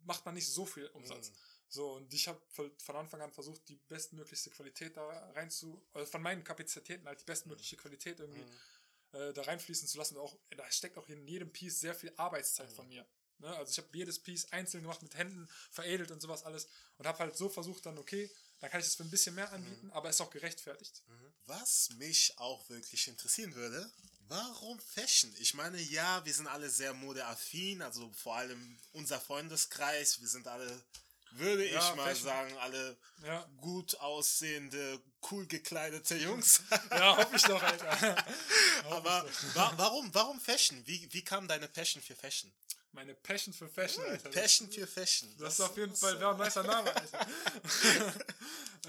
[0.00, 1.30] macht man nicht so viel Umsatz.
[1.30, 1.34] Mhm.
[1.70, 2.40] So, und ich habe
[2.78, 7.20] von Anfang an versucht, die bestmöglichste Qualität da rein zu, also von meinen Kapazitäten halt
[7.20, 8.58] die bestmögliche Qualität irgendwie Mhm.
[9.12, 10.16] äh, da reinfließen zu lassen.
[10.16, 12.74] Und auch, da steckt auch in jedem Piece sehr viel Arbeitszeit Mhm.
[12.74, 13.06] von mir.
[13.38, 13.48] Ne?
[13.56, 16.66] Also ich habe jedes Piece einzeln gemacht, mit Händen veredelt und sowas alles.
[16.96, 19.52] Und habe halt so versucht dann, okay, dann kann ich das für ein bisschen mehr
[19.52, 19.92] anbieten, Mhm.
[19.92, 21.02] aber ist auch gerechtfertigt.
[21.46, 23.90] Was mich auch wirklich interessieren würde,
[24.26, 25.32] warum Fashion?
[25.38, 30.46] Ich meine, ja, wir sind alle sehr modeaffin, also vor allem unser Freundeskreis, wir sind
[30.48, 30.82] alle,
[31.30, 32.24] würde Ja, ich mal Fashion.
[32.24, 36.60] sagen, alle Ja, gut aussehende, cool gekleidete Jungs.
[36.90, 38.26] ja hoffe ich doch, Alter.
[38.90, 39.24] Aber
[39.54, 40.84] wa warum, warum Fashion?
[40.86, 42.52] Wie, wie kam deine Passion für Fashion?
[42.98, 44.28] Meine Passion für Fashion, Alter.
[44.30, 45.32] Passion für Fashion.
[45.38, 47.26] Das ist auf jeden Fall wäre ein nicer Name, Alter.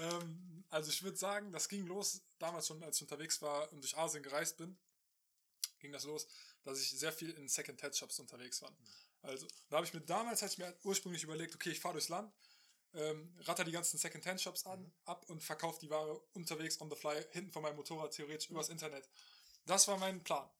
[0.00, 3.80] ähm, also ich würde sagen, das ging los, damals schon, als ich unterwegs war und
[3.84, 4.76] durch Asien gereist bin,
[5.78, 6.26] ging das los,
[6.64, 8.72] dass ich sehr viel in Second-Hand-Shops unterwegs war.
[9.22, 12.08] Also, da habe ich mir damals, hatte ich mir ursprünglich überlegt, okay, ich fahre durchs
[12.08, 12.34] Land,
[12.94, 17.24] ähm, ratter die ganzen Second-Hand-Shops an, ab und verkaufe die Ware unterwegs on the fly,
[17.30, 19.08] hinten von meinem Motorrad theoretisch übers Internet.
[19.66, 20.50] Das war mein Plan.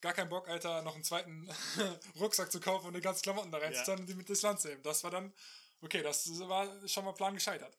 [0.00, 1.48] Gar kein Bock, Alter, noch einen zweiten
[2.20, 4.68] Rucksack zu kaufen und die ganzen Klamotten da reinzuzahlen und die mit ins Land zu
[4.68, 4.82] nehmen.
[4.82, 5.32] Das war dann,
[5.80, 7.76] okay, das war schon mal Plan gescheitert.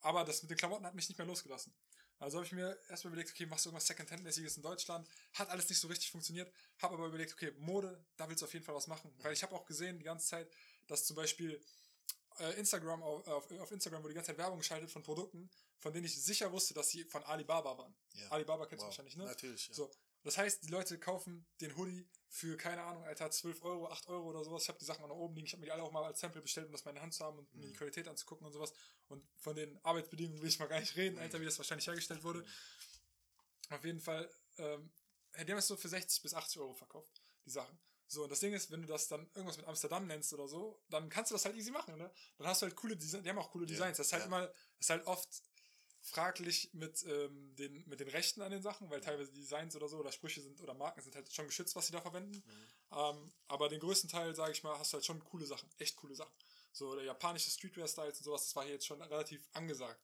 [0.00, 1.74] Aber das mit den Klamotten hat mich nicht mehr losgelassen.
[2.18, 5.06] Also habe ich mir erstmal überlegt, okay, machst du irgendwas Secondhand-mäßiges in Deutschland?
[5.34, 6.50] Hat alles nicht so richtig funktioniert.
[6.78, 9.12] Habe aber überlegt, okay, Mode, da willst du auf jeden Fall was machen.
[9.18, 10.50] Weil ich habe auch gesehen die ganze Zeit,
[10.86, 11.60] dass zum Beispiel
[12.38, 15.92] äh, Instagram auf, auf, auf Instagram wurde die ganze Zeit Werbung geschaltet von Produkten, von
[15.92, 17.94] denen ich sicher wusste, dass sie von Alibaba waren.
[18.14, 18.28] Ja.
[18.30, 18.90] Alibaba kennst du Wow.
[18.92, 19.24] wahrscheinlich, ne?
[19.24, 19.74] Natürlich, ja.
[19.74, 19.90] So,
[20.26, 24.28] das heißt, die Leute kaufen den Hoodie für, keine Ahnung, Alter, 12 Euro, 8 Euro
[24.28, 24.64] oder sowas.
[24.64, 25.46] Ich habe die Sachen auch noch oben liegen.
[25.46, 27.02] Ich habe mir die alle auch mal als Sample bestellt, um das mal in der
[27.04, 28.72] Hand zu haben und mir die Qualität anzugucken und sowas.
[29.06, 32.24] Und von den Arbeitsbedingungen will ich mal gar nicht reden, Alter, wie das wahrscheinlich hergestellt
[32.24, 32.44] wurde.
[33.70, 34.90] Auf jeden Fall, ähm,
[35.38, 37.78] die haben es so für 60 bis 80 Euro verkauft, die Sachen.
[38.08, 40.82] So, und das Ding ist, wenn du das dann irgendwas mit Amsterdam nennst oder so,
[40.88, 42.10] dann kannst du das halt easy machen, ne?
[42.38, 43.96] Dann hast du halt coole Designs, die haben auch coole Designs.
[43.96, 44.26] Das ist halt ja.
[44.26, 45.42] immer, das ist halt oft
[46.06, 49.88] fraglich mit, ähm, den, mit den Rechten an den Sachen, weil teilweise die Designs oder
[49.88, 52.42] so oder Sprüche sind oder Marken sind halt schon geschützt, was sie da verwenden.
[52.92, 55.96] Ähm, aber den größten Teil, sage ich mal, hast du halt schon coole Sachen, echt
[55.96, 56.34] coole Sachen.
[56.72, 60.00] So der japanische Streetwear-Styles und sowas, das war hier jetzt schon relativ angesagt.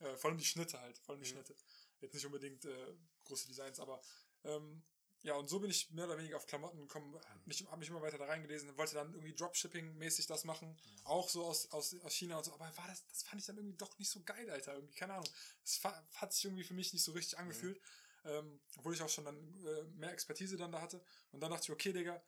[0.00, 1.54] Äh, vor allem die Schnitte halt, vor allem die Schnitte.
[2.00, 4.00] Jetzt nicht unbedingt äh, große Designs, aber
[4.44, 4.82] ähm,
[5.24, 7.88] ja, und so bin ich mehr oder weniger auf Klamotten gekommen, hab mich, hab mich
[7.88, 12.14] immer weiter da reingelesen, wollte dann irgendwie Dropshipping-mäßig das machen, auch so aus, aus, aus
[12.14, 14.50] China und so, aber war das, das fand ich dann irgendwie doch nicht so geil,
[14.50, 15.28] Alter, irgendwie, keine Ahnung.
[15.62, 17.80] Das fa- hat sich irgendwie für mich nicht so richtig angefühlt,
[18.26, 21.02] ähm, obwohl ich auch schon dann äh, mehr Expertise dann da hatte.
[21.32, 22.22] Und dann dachte ich, okay, Digga,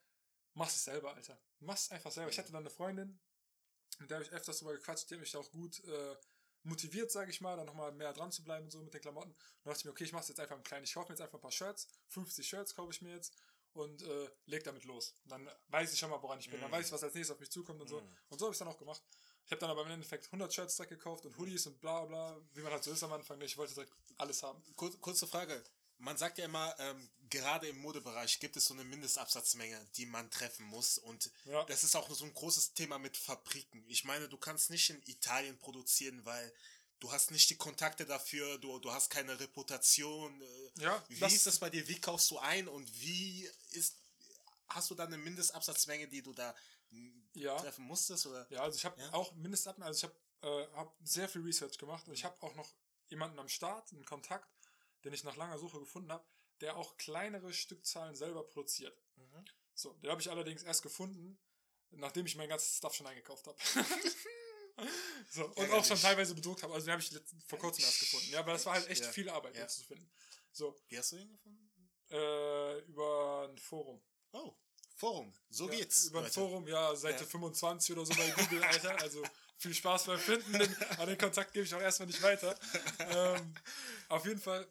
[0.55, 1.39] mach's es selber, Alter.
[1.61, 2.31] Mach's es einfach selber.
[2.31, 3.21] Ich hatte dann eine Freundin,
[3.99, 6.17] mit der habe ich öfters drüber gequatscht, die hat mich auch gut äh,
[6.67, 9.31] motiviert, sage ich mal, dann nochmal mehr dran zu bleiben und so mit den Klamotten.
[9.31, 10.85] Und dann dachte ich mir, okay, ich mach's jetzt einfach im Kleinen.
[10.85, 13.35] Ich kaufe mir jetzt einfach ein paar Shirts, 50 Shirts kaufe ich mir jetzt
[13.73, 15.15] und äh, leg damit los.
[15.25, 16.61] Und dann weiß ich schon mal, woran ich bin.
[16.61, 18.03] Dann weiß ich, was als nächstes auf mich zukommt und so.
[18.29, 19.03] Und so habe ich dann auch gemacht.
[19.45, 22.37] Ich habe dann aber im Endeffekt 100 Shirts direkt gekauft und Hoodies und bla bla,
[22.55, 23.41] wie man halt so ist am Anfang.
[23.43, 24.61] Ich wollte direkt alles haben.
[24.75, 25.63] Kur kurze Frage.
[25.99, 30.31] Man sagt ja immer, ähm, gerade im Modebereich gibt es so eine Mindestabsatzmenge, die man
[30.31, 30.99] treffen muss.
[30.99, 31.65] Und Ja.
[31.65, 33.83] das ist auch so ein großes Thema mit Fabriken.
[33.89, 36.53] Ich meine, du kannst nicht in Italien produzieren, weil
[37.01, 40.41] du hast nicht die Kontakte dafür, du, du hast keine Reputation.
[40.43, 41.87] Äh, Ja, wie das- ist das bei dir?
[41.89, 43.97] Wie kaufst du ein und wie ist
[44.69, 46.55] hast du da eine Mindestabsatzmenge, die du da
[46.91, 47.57] m, Ja.
[47.57, 48.27] treffen musstest?
[48.27, 48.47] Oder?
[48.51, 49.13] Ja, also ich habe Ja?
[49.15, 52.55] auch Mindestabnahme, also ich habe äh, hab sehr viel Research gemacht und ich habe auch
[52.55, 52.69] noch
[53.09, 54.49] jemanden am Start, einen Kontakt,
[55.05, 56.25] den ich nach langer Suche gefunden habe,
[56.61, 58.97] der auch kleinere Stückzahlen selber produziert.
[59.75, 61.39] So, den habe ich allerdings erst gefunden,
[61.91, 63.59] nachdem ich mein ganzes Stuff schon eingekauft habe.
[65.31, 66.73] so, und auch schon teilweise bedruckt habe.
[66.75, 67.13] Also den habe ich
[67.47, 68.29] vor kurzem erst gefunden.
[68.31, 69.13] Ja, aber das war halt echt Ja.
[69.13, 69.65] viel Arbeit, Ja.
[69.65, 70.11] den zu finden.
[70.53, 71.63] So, Wie hast du ihn gefunden?
[72.11, 74.03] äh, über ein Forum.
[74.33, 74.55] Oh,
[74.95, 75.33] Forum.
[75.51, 76.05] So Ja, geht's.
[76.07, 76.35] Über ein Leute.
[76.35, 77.31] Forum, ja, Seite Ja.
[77.31, 78.99] 25 oder so bei Google, Alter.
[79.01, 79.23] Also
[79.59, 80.53] viel Spaß beim Finden.
[80.53, 82.59] Den, aber den Kontakt gebe ich auch erstmal nicht weiter.
[83.01, 83.55] ähm,
[84.09, 84.67] auf jeden Fall,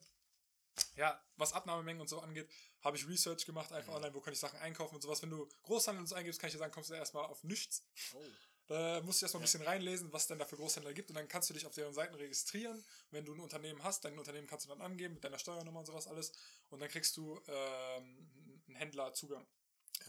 [0.95, 2.49] ja, was Abnahmemengen und so angeht,
[2.81, 5.21] habe ich Research gemacht, einfach online, wo kann ich Sachen einkaufen und sowas.
[5.21, 7.83] Wenn du Großhandel und so eingibst, kann ich dir sagen, kommst du erstmal auf nichts.
[8.13, 8.23] Oh.
[8.67, 11.27] Da musst du erstmal ein bisschen reinlesen, was denn da für Großhändler gibt und dann
[11.27, 12.83] kannst du dich auf deren Seiten registrieren.
[13.11, 15.85] Wenn du ein Unternehmen hast, dein Unternehmen kannst du dann angeben mit deiner Steuernummer und
[15.85, 16.31] sowas alles
[16.69, 19.45] und dann kriegst du ähm, einen Händlerzugang,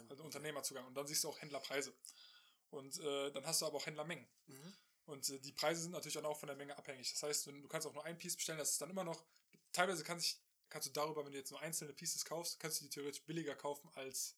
[0.09, 1.93] also Unternehmerzugang und dann siehst du auch Händlerpreise.
[2.71, 4.27] Und äh, dann hast du aber auch Händlermengen.
[5.05, 7.13] Und äh, die Preise sind natürlich dann auch von der Menge abhängig.
[7.13, 9.23] Das heißt, du, du kannst auch nur ein Piece bestellen, das ist dann immer noch,
[9.73, 10.41] teilweise kann ich,
[10.77, 13.55] kannst du darüber, wenn du jetzt nur einzelne Pieces kaufst, kannst du die theoretisch billiger
[13.55, 14.37] kaufen als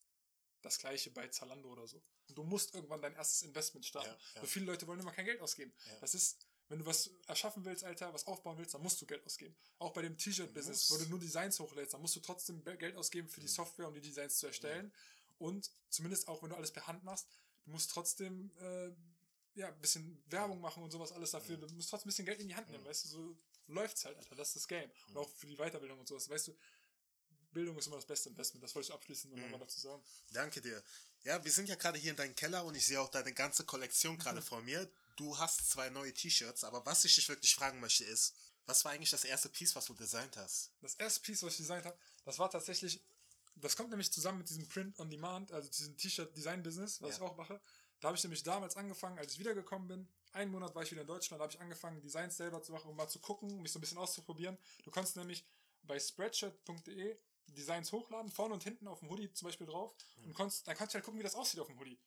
[0.63, 2.01] das gleiche bei Zalando oder so.
[2.29, 4.09] Und du musst irgendwann dein erstes Investment starten.
[4.09, 4.41] Ja, ja.
[4.43, 5.73] So viele Leute wollen immer kein Geld ausgeben.
[5.87, 5.99] Ja.
[5.99, 9.27] Das ist, wenn du was erschaffen willst, Alter, was aufbauen willst, dann musst du Geld
[9.27, 9.57] ausgeben.
[9.81, 13.29] Auch bei dem T-Shirt-Business, wo du nur Designs hochlädst, dann musst du trotzdem Geld ausgeben
[13.29, 14.93] für die Software, um die Designs zu erstellen.
[15.39, 17.27] Und zumindest auch, wenn du alles per Hand machst,
[17.65, 18.93] du musst trotzdem äh,
[19.55, 21.57] ja, ein bisschen Werbung machen und sowas alles dafür.
[21.57, 23.39] Du musst trotzdem ein bisschen Geld in die Hand nehmen, weißt du, so
[23.69, 24.35] läuft's halt, Alter.
[24.35, 24.91] Das ist das Game.
[25.09, 26.57] Und auch für die Weiterbildung und sowas, weißt du,
[27.53, 28.63] Bildung ist immer das beste Investment.
[28.63, 29.41] Das wollte ich abschließend Mhm.
[29.43, 30.03] nochmal dazu sagen.
[30.33, 30.83] Danke dir.
[31.25, 33.65] Ja, wir sind ja gerade hier in deinem Keller und ich sehe auch deine ganze
[33.65, 34.19] Kollektion Mhm.
[34.19, 34.91] gerade vor mir.
[35.17, 38.35] Du hast zwei neue T-Shirts, aber was ich dich wirklich fragen möchte ist,
[38.67, 40.71] was war eigentlich das erste Piece, was du designt hast?
[40.83, 43.03] Das erste Piece, was ich designt habe, das war tatsächlich,
[43.57, 47.17] das kommt nämlich zusammen mit diesem Print on Demand, also diesem T-Shirt-Design-Business, was Ja.
[47.17, 47.61] ich auch mache.
[48.01, 50.09] Da habe ich nämlich damals angefangen, als ich wiedergekommen bin.
[50.33, 52.97] Einen Monat war ich wieder in Deutschland, habe ich angefangen, Designs selber zu machen, um
[52.97, 54.59] mal zu gucken, um mich so ein bisschen auszuprobieren.
[54.85, 55.45] Du kannst nämlich
[55.83, 57.17] bei spreadshirt.de
[57.49, 59.95] Designs hochladen, vorne und hinten auf dem Hoodie zum Beispiel drauf.
[60.25, 61.99] Und konntest, dann kannst du halt gucken, wie das aussieht auf dem Hoodie.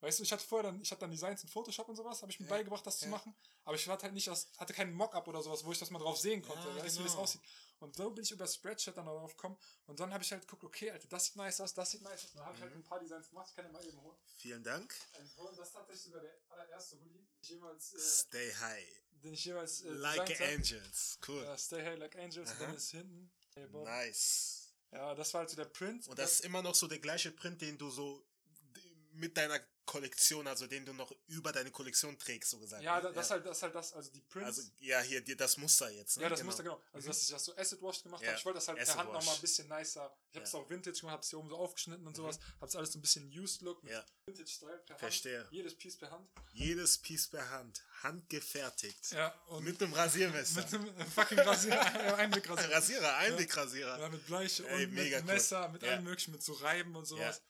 [0.00, 2.32] Weißt du, ich hatte vorher dann, ich hatte dann Designs in Photoshop und sowas, habe
[2.32, 3.10] ich mir Ja, beigebracht, das zu ja.
[3.10, 3.34] machen.
[3.64, 5.98] Aber ich hatte halt nicht das, hatte keinen Mockup oder sowas, wo ich das mal
[5.98, 7.22] drauf sehen konnte, Ja, weißt du, wie das genau.
[7.24, 7.42] aussieht.
[7.80, 9.58] Und so bin ich über Spreadshirt dann darauf gekommen.
[9.86, 12.24] Und dann habe ich halt geguckt, okay, Alter, das sieht nice aus, das sieht nice
[12.24, 12.30] aus.
[12.32, 12.64] Und dann habe ich Mhm.
[12.64, 13.46] halt ein paar Designs gemacht.
[13.50, 14.16] Ich kann ja mal eben holen.
[14.38, 14.94] Vielen Dank.
[15.36, 19.02] Und das ist tatsächlich sogar der allererste Hoodie, den ich jemals, äh, Stay high.
[19.22, 20.40] den ich jeweils äh, Like.
[20.40, 21.18] Angels.
[21.28, 21.42] Cool.
[21.42, 22.50] Ja, Stay High Like Angels.
[22.50, 22.64] Und Aha.
[22.66, 23.30] dann ist hinten.
[23.54, 23.68] Hey.
[23.68, 24.72] Nice.
[24.92, 26.08] Ja, das war halt so der Print.
[26.08, 28.26] Und das ist immer noch so der gleiche Print, den du so
[29.12, 32.80] mit deiner Kollektion, also den du noch über deine Kollektion trägst, so gesagt.
[32.84, 34.46] ja, da, das ist halt das, ist halt das also die Prints.
[34.46, 36.16] Also, ja, hier, das Muster jetzt.
[36.16, 36.22] Ne?
[36.22, 36.48] ja, das Genau.
[36.48, 36.80] Muster genau.
[36.92, 38.38] Also, dass ich das so Acid Washed gemacht Ja, habe.
[38.38, 39.34] Ich wollte das halt per Hand nochmal Wash.
[39.34, 40.16] ein bisschen nicer.
[40.30, 40.58] Ich habe es Ja.
[40.60, 40.64] Mhm.
[40.64, 42.38] auch Vintage gemacht, habe es hier oben so aufgeschnitten und sowas.
[42.60, 44.06] Habe es alles so ein bisschen Used Look mit Ja.
[44.26, 45.40] Vintage Style per Verstehe.
[45.40, 45.52] Hand.
[45.52, 46.28] Jedes Piece per Hand.
[46.52, 49.10] Jedes Piece per Hand, handgefertigt.
[49.12, 50.60] Ja, und Mit einem Rasiermesser.
[50.78, 51.74] mit einem fucking Rasierer,
[52.06, 52.72] ja, Einwegrasierer.
[52.74, 53.98] Rasierer, Einwegrasierer.
[53.98, 55.22] Ja, mit Bleiche Ey, und mit cool.
[55.22, 55.90] Messer, mit Ja.
[55.92, 57.42] allem möglichen, mit so Reiben und sowas.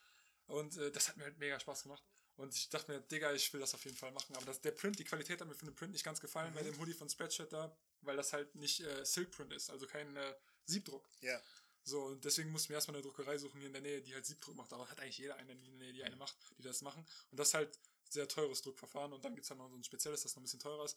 [0.46, 2.02] Und äh, das hat mir halt mega Spaß gemacht.
[2.40, 4.34] Und ich dachte mir, Digga, ich will das auf jeden Fall machen.
[4.34, 6.54] Aber das, der Print, die Qualität hat mir für den Print nicht ganz gefallen Mhm.
[6.56, 7.70] bei dem Hoodie von Spreadshirt da,
[8.00, 10.34] weil das halt nicht äh, Silk Print ist, also kein äh,
[10.64, 11.04] Siebdruck.
[11.20, 11.38] Ja.
[11.82, 14.24] So, und deswegen mussten wir erstmal eine Druckerei suchen hier in der Nähe, die halt
[14.24, 14.72] Siebdruck macht.
[14.72, 17.04] Aber hat eigentlich jeder eine in der Nähe, die eine macht, die das machen.
[17.30, 17.78] Und das ist halt
[18.08, 19.12] sehr teures Druckverfahren.
[19.12, 20.96] Und dann gibt es halt noch so ein spezielles, das noch ein bisschen teurer ist.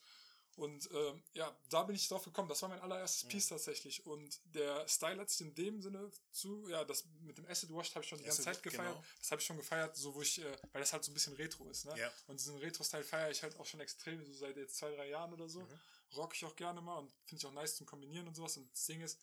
[0.56, 2.47] Und ähm, ja, da bin ich drauf gekommen.
[2.47, 4.06] Das war mein allererstes Piece tatsächlich.
[4.06, 7.95] Und der Style hat sich in dem Sinne zu, ja, das mit dem Acid Washed
[7.95, 8.95] habe ich schon die ganze Acid, Zeit gefeiert.
[8.95, 9.06] genau.
[9.20, 11.34] Das habe ich schon gefeiert, so wo ich, äh, weil das halt so ein bisschen
[11.34, 11.97] Retro ist, ne?
[11.97, 12.12] Ja.
[12.28, 15.34] Und diesen Retro-Style feiere ich halt auch schon extrem, so seit jetzt zwei, drei Jahren
[15.34, 15.62] oder so.
[15.62, 15.80] Mhm.
[16.16, 18.58] Rock ich auch gerne mal und finde ich auch nice zum Kombinieren und sowas.
[18.58, 19.20] Und das Ding ist,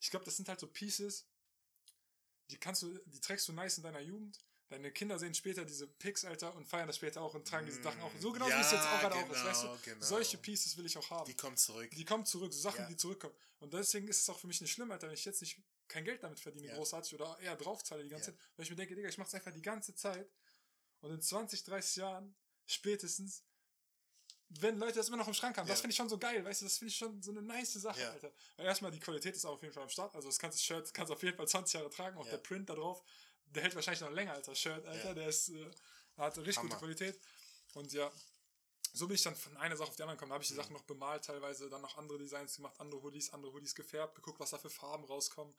[0.00, 1.26] ich glaube, das sind halt so Pieces,
[2.50, 4.38] die kannst du, die trägst du nice in deiner Jugend.
[4.72, 7.82] Deine Kinder sehen später diese Pics, Alter, und feiern das später auch und tragen diese
[7.82, 8.10] Sachen auch.
[8.18, 9.68] So genau wie es jetzt auch gerade auch ist, weißt du?
[9.68, 10.04] Mm, genau.
[10.04, 11.26] Solche Pieces will ich auch haben.
[11.26, 11.90] Die kommen zurück.
[11.90, 12.86] Die kommen zurück, so Sachen, Ja.
[12.86, 13.34] die zurückkommen.
[13.60, 16.04] Und deswegen ist es auch für mich nicht schlimm, Alter, wenn ich jetzt nicht kein
[16.04, 16.74] Geld damit verdiene, Ja.
[16.74, 18.36] großartig, oder eher draufzahle die ganze Ja.
[18.38, 20.30] Zeit, weil ich mir denke, Digga, ich mach's einfach die ganze Zeit
[21.00, 23.44] und in 20, 30 Jahren spätestens,
[24.48, 25.82] wenn Leute das immer noch im Schrank haben, das Ja.
[25.82, 28.00] finde ich schon so geil, weißt du, das finde ich schon so eine nice Sache,
[28.00, 28.10] Ja.
[28.10, 28.32] Alter.
[28.56, 31.10] Weil erstmal die Qualität ist auf jeden Fall am Start, also das ganze Shirt kannst
[31.10, 32.32] du auf jeden Fall 20 Jahre tragen, auch Ja.
[32.32, 33.02] der Print da drauf,
[33.54, 35.14] der hält wahrscheinlich noch länger als das Shirt, Alter, Ja.
[35.14, 35.70] der ist, äh,
[36.16, 36.68] hat richtig Hammer.
[36.70, 37.20] gute Qualität
[37.74, 38.10] und ja,
[38.94, 40.30] so bin ich dann von einer Sache auf die andere gekommen.
[40.30, 40.54] Da habe ich Mhm.
[40.54, 44.14] die Sachen noch bemalt, teilweise dann noch andere Designs gemacht, andere Hoodies, andere Hoodies gefärbt,
[44.14, 45.54] geguckt, was da für Farben rauskommen.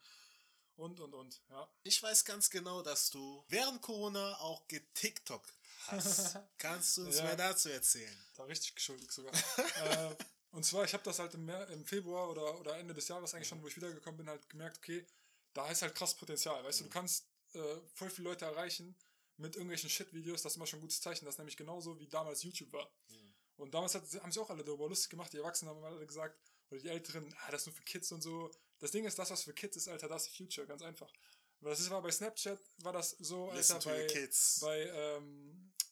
[0.76, 1.68] Und, und, und, ja.
[1.84, 5.46] Ich weiß ganz genau, dass du während Corona auch getiktok
[5.86, 6.36] hast.
[6.58, 7.24] Kannst du uns Ja.
[7.24, 8.24] mehr dazu erzählen?
[8.36, 9.32] Da richtig geschuldig sogar.
[9.34, 10.14] äh,
[10.50, 13.62] und zwar, ich habe das halt im, Februar oder, oder Ende des Jahres eigentlich schon,
[13.62, 15.04] wo ich wiedergekommen bin, halt gemerkt, okay,
[15.52, 16.62] da ist halt krass Potenzial.
[16.64, 17.24] Weißt du, du kannst
[17.54, 18.96] äh, voll viele Leute erreichen
[19.36, 20.42] mit irgendwelchen Shit-Videos.
[20.42, 21.24] Das ist immer schon ein gutes Zeichen.
[21.24, 22.90] Das ist nämlich genauso, wie damals YouTube war.
[23.56, 25.32] Und damals hat, haben sich auch alle darüber lustig gemacht.
[25.32, 26.38] Die Erwachsenen haben alle gesagt,
[26.70, 28.50] oder die Älteren, ah, das ist nur für Kids und so.
[28.78, 31.10] Das Ding ist, das, was für Kids ist, Alter, das ist Future, ganz einfach.
[31.60, 34.58] Das ist, war bei Snapchat, war das so, Listen Alter, bei, kids.
[34.60, 35.83] bei ähm, äh,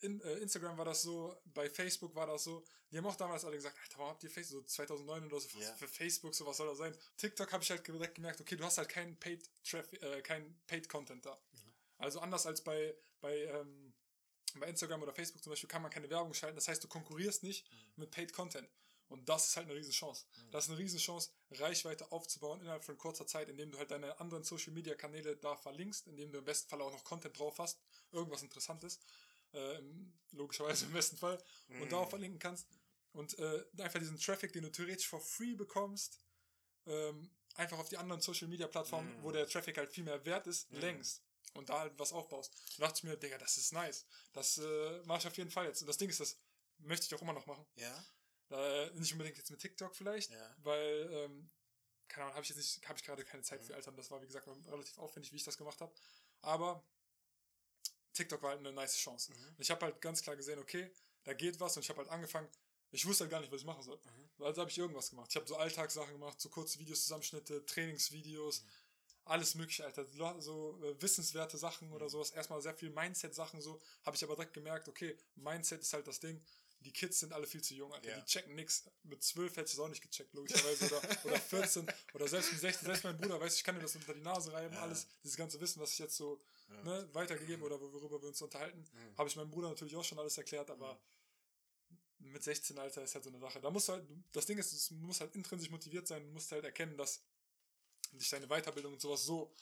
[0.00, 2.64] in, äh, Instagram war das so, bei Facebook war das so.
[2.90, 5.48] Die haben auch damals alle gesagt, Alter, warum habt ihr Facebook, so 2009 oder so,
[5.58, 5.72] Ja.
[5.74, 6.96] für Facebook, so was soll das sein?
[7.16, 10.58] TikTok habe ich halt direkt gemerkt, okay, du hast halt keinen Paid Traffic, äh, kein
[10.66, 11.38] Paid Content da.
[11.98, 13.92] Also anders als bei, bei, ähm,
[14.56, 16.56] bei Instagram oder Facebook zum Beispiel kann man keine Werbung schalten.
[16.56, 18.68] Das heißt, du konkurrierst nicht mit Paid Content.
[19.08, 20.26] Und das ist halt eine Riesenchance.
[20.50, 24.42] Das ist eine Riesenchance, Reichweite aufzubauen innerhalb von kurzer Zeit, indem du halt deine anderen
[24.42, 27.78] Social Media Kanäle da verlinkst, indem du im besten Fall auch noch Content drauf hast,
[28.10, 28.98] irgendwas Interessantes,
[29.56, 29.82] äh,
[30.32, 31.42] logischerweise im besten Fall,
[31.80, 32.68] und darauf verlinken kannst.
[33.12, 36.20] Und äh, einfach diesen Traffic, den du theoretisch for free bekommst,
[36.86, 40.46] ähm, einfach auf die anderen Social Media Plattformen, wo der Traffic halt viel mehr wert
[40.46, 41.22] ist, längst.
[41.54, 42.52] Und da halt was aufbaust.
[42.76, 44.04] Da dachte ich mir, Digga, das ist nice.
[44.34, 45.80] Das äh, mache ich auf jeden Fall jetzt.
[45.80, 46.36] Und das Ding ist, das
[46.78, 47.64] möchte ich auch immer noch machen.
[47.76, 48.04] Ja?
[48.50, 50.54] Äh, nicht unbedingt jetzt mit TikTok vielleicht, Ja.
[50.58, 51.50] weil, ähm,
[52.08, 53.88] keine Ahnung, habe ich jetzt nicht, habe ich gerade keine Zeit für, Alter.
[53.90, 55.94] Und das war, wie gesagt, relativ aufwendig, wie ich das gemacht habe.
[56.42, 56.84] Aber
[58.16, 59.32] TikTok war halt eine nice Chance.
[59.32, 60.90] Und ich habe halt ganz klar gesehen, okay,
[61.24, 62.48] da geht was und ich habe halt angefangen,
[62.92, 63.98] ich wusste halt gar nicht, was ich machen soll.
[64.38, 65.28] Also habe ich irgendwas gemacht.
[65.30, 68.64] Ich habe so Alltagssachen gemacht, so kurze Videos, Zusammenschnitte, Trainingsvideos,
[69.24, 70.06] alles mögliche, Alter.
[70.40, 72.30] So äh, wissenswerte Sachen oder sowas.
[72.30, 73.80] Erstmal sehr viel Mindset-Sachen so.
[74.04, 76.40] Habe ich aber direkt gemerkt, okay, Mindset ist halt das Ding.
[76.80, 78.08] die Kids sind alle viel zu jung, Alter.
[78.08, 78.20] Ja.
[78.20, 78.84] Die checken nix.
[79.02, 80.86] Mit 12 hätte ich es auch nicht gecheckt, logischerweise.
[80.86, 82.86] Oder, oder 14 oder selbst mit 16.
[82.86, 84.82] Selbst mein Bruder weiß, ich kann mir das unter die Nase reiben, Ja.
[84.82, 85.08] alles.
[85.24, 86.38] Dieses ganze Wissen, was ich jetzt so
[86.68, 86.82] Ja.
[86.82, 89.18] ne, weitergegeben oder worüber wir uns unterhalten, Mhm.
[89.18, 90.98] habe ich meinem Bruder natürlich auch schon alles erklärt, aber
[92.18, 93.60] mit 16, Alter, ist halt so eine Sache.
[93.60, 96.50] Da musst du halt, das Ding ist, du musst halt intrinsisch motiviert sein, du musst
[96.50, 97.22] halt erkennen, dass
[98.12, 99.52] dich deine Weiterbildung und sowas so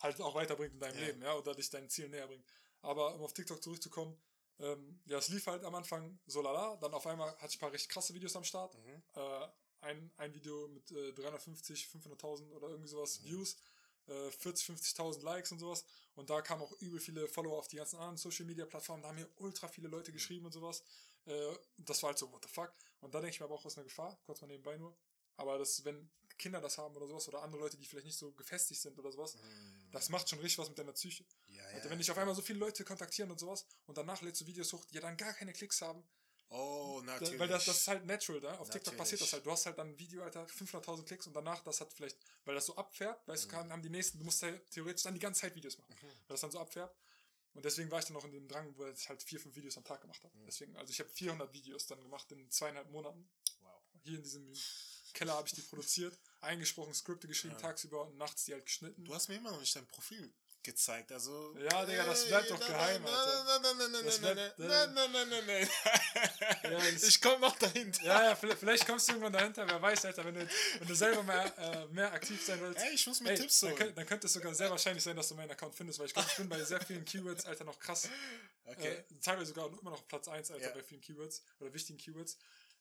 [0.00, 1.06] halt auch weiterbringt in deinem Ja.
[1.06, 2.44] Leben, ja, oder dich deinen Zielen näher bringt.
[2.82, 4.16] Aber um auf TikTok zurückzukommen,
[4.60, 7.60] ähm, ja, es lief halt am Anfang so lala, dann auf einmal hatte ich ein
[7.60, 8.74] paar recht krasse Videos am Start.
[8.76, 9.02] Mhm.
[9.14, 9.48] Äh,
[9.80, 13.56] ein, ein Video mit äh, 350, 500.000 oder irgendwie sowas Views,
[14.08, 15.84] äh, 40, 50.000 Likes und sowas.
[16.14, 19.02] Und da kamen auch übel viele Follower auf die ganzen anderen Social Media Plattformen.
[19.02, 20.82] Da haben mir ultra viele Leute geschrieben und sowas.
[21.26, 22.72] Äh, das war halt so, what the fuck.
[23.00, 24.96] Und da denke ich mir aber auch, was eine Gefahr, kurz mal nebenbei nur.
[25.36, 28.32] Aber das, wenn Kinder das haben oder sowas oder andere Leute, die vielleicht nicht so
[28.32, 29.90] gefestigt sind oder sowas, Mhm.
[29.92, 31.24] das macht schon richtig was mit deiner Psyche.
[31.48, 31.90] Ja, ja.
[31.90, 34.72] wenn dich auf einmal so viele Leute kontaktieren und sowas und danach lädst du Videos
[34.72, 36.02] hoch, die ja dann gar keine Klicks haben,
[36.50, 37.38] Oh, natürlich.
[37.38, 38.52] weil das, das ist halt natural, da.
[38.58, 38.98] Auf TikTok Natürlich.
[38.98, 39.44] passiert das halt.
[39.44, 42.54] Du hast halt dann ein Video, Alter, 500.000 Klicks und danach, das hat vielleicht, weil
[42.54, 43.50] das so abfährt, weißt Mhm.
[43.50, 46.10] du, haben die nächsten, du musst halt theoretisch dann die ganze Zeit Videos machen, weil
[46.28, 46.94] das dann so abfährt.
[47.54, 49.76] Und deswegen war ich dann noch in dem Drang, wo ich halt vier, fünf Videos
[49.76, 50.36] am Tag gemacht habe.
[50.38, 50.46] Mhm.
[50.46, 53.28] Deswegen, also ich habe 400 Videos dann gemacht in zweieinhalb Monaten.
[53.60, 53.82] wow.
[54.04, 54.52] Hier in diesem
[55.12, 57.60] Keller habe ich die produziert, eingesprochen, Skripte geschrieben, Ja.
[57.60, 59.04] tagsüber und nachts die halt geschnitten.
[59.04, 60.32] Du hast mir immer noch nicht dein Profil
[60.68, 61.54] gezeigt, also.
[61.58, 63.44] Ja, Digga, das bleibt doch geheim, nein, Alter.
[63.44, 65.68] Nein, nein, nein, nein, Das nein, nein, nein, nein, nein,
[66.62, 68.04] nein, Ich komme noch dahinter.
[68.04, 70.48] Ja, ja, vielleicht, kommst du irgendwann dahinter, wer weiß, Alter, wenn du,
[70.78, 72.78] wenn du selber mehr, äh, mehr aktiv sein willst.
[72.82, 73.78] Ey, ich muss mir Ey, Tipps dann, holen.
[73.78, 76.14] könnt, dann könnte es sogar sehr wahrscheinlich sein, dass du meinen Account findest, weil ich
[76.14, 78.08] glaube, ich bin bei sehr vielen Keywords, Alter, noch krass.
[78.64, 78.88] Okay.
[78.96, 80.74] Äh, teilweise sogar immer noch Platz 1, Alter, Ja.
[80.74, 82.36] bei vielen Keywords oder wichtigen Keywords.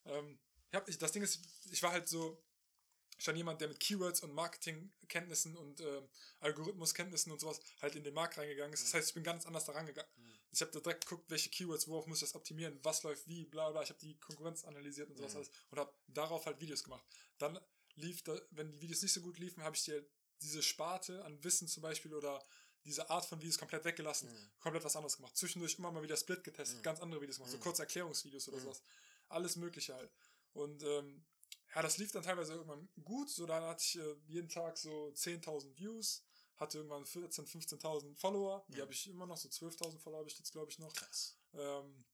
[0.06, 0.38] Ähm,
[0.70, 1.40] ich hab, ich, das Ding ist,
[1.72, 2.38] ich war halt so
[3.18, 6.08] schon jemand, der mit Keywords und Marketingkenntnissen und ähm,
[6.40, 8.84] Algorithmuskenntnissen und sowas halt in den Markt reingegangen ist.
[8.84, 10.10] Das heißt, ich bin ganz anders da rangegangen.
[10.52, 13.46] Ich habe da direkt geguckt, welche Keywords, worauf muss ich das optimieren, was läuft wie,
[13.46, 13.82] bla bla.
[13.84, 15.38] Ich habe die Konkurrenz analysiert und sowas Mhm.
[15.38, 17.06] alles und habe darauf halt Videos gemacht.
[17.38, 17.60] Dann
[17.96, 20.06] lief, da, wenn die Videos nicht so gut liefen, habe ich dir
[20.42, 22.44] diese Sparte an Wissen zum Beispiel oder
[22.86, 24.50] diese Art von Videos komplett weggelassen, Mhm.
[24.60, 25.36] komplett was anderes gemacht.
[25.36, 26.84] Zwischendurch immer mal wieder Split getestet, Mhm.
[26.84, 27.62] ganz andere Videos gemacht, so Mhm.
[27.62, 28.62] kurze Erklärungsvideos oder Mhm.
[28.64, 28.82] sowas.
[29.30, 30.12] Alles Mögliche halt.
[30.54, 31.26] Und ähm,
[31.76, 33.30] ja, das lief dann teilweise irgendwann gut.
[33.30, 36.24] So, dann hatte ich äh, jeden Tag so 10.000 Views,
[36.56, 37.48] hatte irgendwann 14.000,
[37.80, 38.66] 15.000 Follower.
[38.70, 38.82] Die Mhm.
[38.82, 40.94] habe ich immer noch, so 12.000 Follower habe ich jetzt, glaube ich, noch.
[40.94, 41.38] Krass.
[41.54, 42.06] Ähm,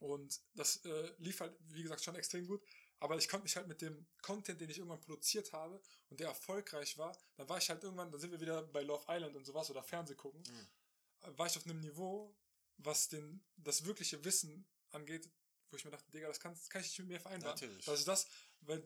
[0.00, 2.62] und das äh, lief halt, wie gesagt, schon extrem gut.
[3.00, 6.28] Aber ich konnte mich halt mit dem Content, den ich irgendwann produziert habe und der
[6.28, 9.44] erfolgreich war, dann war ich halt irgendwann, da sind wir wieder bei Love Island und
[9.44, 11.36] sowas oder Fernseh gucken, Mhm.
[11.38, 12.34] war ich auf einem Niveau,
[12.78, 15.30] was den, das wirkliche Wissen angeht,
[15.74, 17.54] wo ich mir dachte, Digga, das kann, das kann ich nicht mit mir vereinbaren.
[17.58, 17.84] Natürlich.
[17.84, 18.26] Dass ich das,
[18.62, 18.82] weil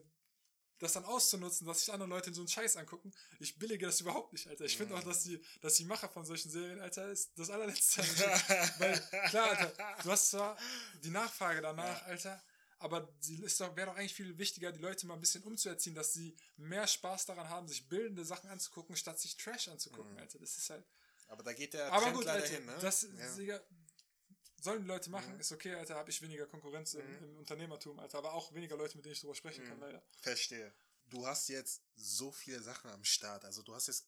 [0.79, 3.99] das dann auszunutzen, dass sich andere Leute in so einen Scheiß angucken, ich billige das
[4.01, 4.65] überhaupt nicht, Alter.
[4.65, 8.01] Ich finde auch, dass die, dass die Macher von solchen Serien, Alter, ist das allerletzte.
[8.79, 10.57] Weil, klar, Alter, du hast zwar
[11.03, 12.07] die Nachfrage danach, Ja.
[12.07, 12.41] Alter,
[12.79, 16.35] aber doch, wäre doch eigentlich viel wichtiger, die Leute mal ein bisschen umzuerziehen, dass sie
[16.55, 20.19] mehr Spaß daran haben, sich bildende Sachen anzugucken, statt sich Trash anzugucken, Mhm.
[20.19, 20.39] Alter.
[20.39, 20.85] Das ist halt.
[21.27, 22.77] Aber da geht der Aber Trend gut, leider Alter, hin, ne?
[22.79, 23.59] das ja.
[24.61, 25.39] Sollen die Leute machen, Mhm.
[25.39, 27.23] ist okay, Alter, habe ich weniger Konkurrenz im, Mhm.
[27.23, 29.83] im Unternehmertum, Alter, aber auch weniger Leute, mit denen ich drüber sprechen kann, Mhm.
[29.83, 30.03] leider.
[30.21, 30.73] Verstehe.
[31.07, 33.45] Du hast jetzt so viele Sachen am Start.
[33.45, 34.05] Also du hast jetzt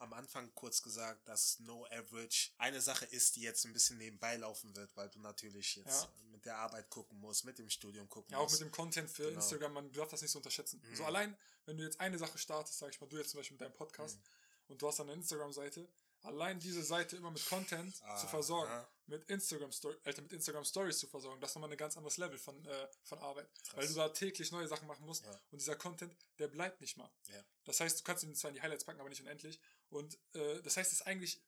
[0.00, 4.36] am Anfang kurz gesagt, dass No Average eine Sache ist, die jetzt ein bisschen nebenbei
[4.36, 6.08] laufen wird, weil du natürlich jetzt Ja.
[6.30, 8.60] mit der Arbeit gucken musst, mit dem Studium gucken Ja, auch musst.
[8.60, 9.34] mit dem Content für Genau.
[9.40, 10.80] Instagram, man darf das nicht so unterschätzen.
[10.88, 10.94] Mhm.
[10.94, 13.54] So allein, wenn du jetzt eine Sache startest, sag ich mal, du jetzt zum Beispiel
[13.56, 14.22] mit deinem Podcast Mhm.
[14.68, 15.88] und du hast dann eine Instagram-Seite,
[16.22, 18.88] allein diese Seite immer mit Content zu Aha.
[19.08, 22.16] Mit Instagram Story, Alter, mit Instagram Stories zu versorgen, das ist nochmal ein ganz anderes
[22.18, 23.48] Level von, äh, von Arbeit.
[23.74, 25.32] Weil du da täglich neue Sachen machen musst Ja.
[25.50, 27.10] und dieser Content, der bleibt nicht mal.
[27.28, 27.44] Ja.
[27.64, 29.58] Das heißt, du kannst ihn zwar in die Highlights packen, aber nicht unendlich.
[29.90, 31.42] Und äh, das heißt, es ist eigentlich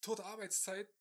[0.00, 0.92] tote Arbeitszeit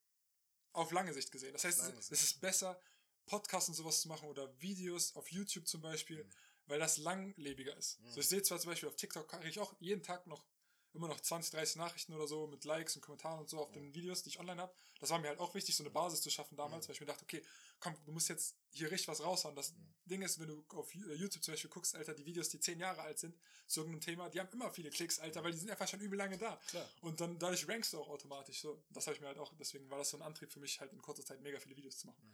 [0.71, 1.53] auf lange Sicht gesehen.
[1.53, 2.21] Das heißt, es Sicht.
[2.23, 2.79] ist besser,
[3.25, 6.29] Podcasts und sowas zu machen oder Videos auf YouTube zum Beispiel, Mhm.
[6.67, 7.99] weil das langlebiger ist.
[8.01, 8.11] Mhm.
[8.11, 10.45] So, ich sehe zwar zum Beispiel auf TikTok, kriege ich auch jeden Tag noch
[10.93, 13.93] immer noch 20, 30 Nachrichten oder so mit Likes und Kommentaren und so auf den
[13.95, 14.73] Videos, die ich online habe.
[14.99, 16.89] Das war mir halt auch wichtig, so eine Basis zu schaffen damals, Mhm.
[16.89, 17.43] weil ich mir dachte, okay,
[17.79, 19.55] komm, du musst jetzt hier richtig was raushauen.
[19.55, 19.93] Das Mhm.
[20.05, 22.79] Ding ist, wenn du auf äh, YouTube zum Beispiel guckst, Alter, die Videos, die 10
[22.79, 23.35] Jahre alt sind,
[23.67, 26.17] zu irgendeinem Thema, die haben immer viele Klicks, Alter, weil die sind einfach schon übel
[26.17, 26.57] lange da.
[26.67, 26.87] Klar.
[27.01, 28.61] Und dann dadurch rankst du auch automatisch.
[28.61, 28.83] So.
[28.91, 30.93] Das habe ich mir halt auch, deswegen war das so ein Antrieb für mich, halt
[30.93, 32.33] in kurzer Zeit mega viele Videos zu machen.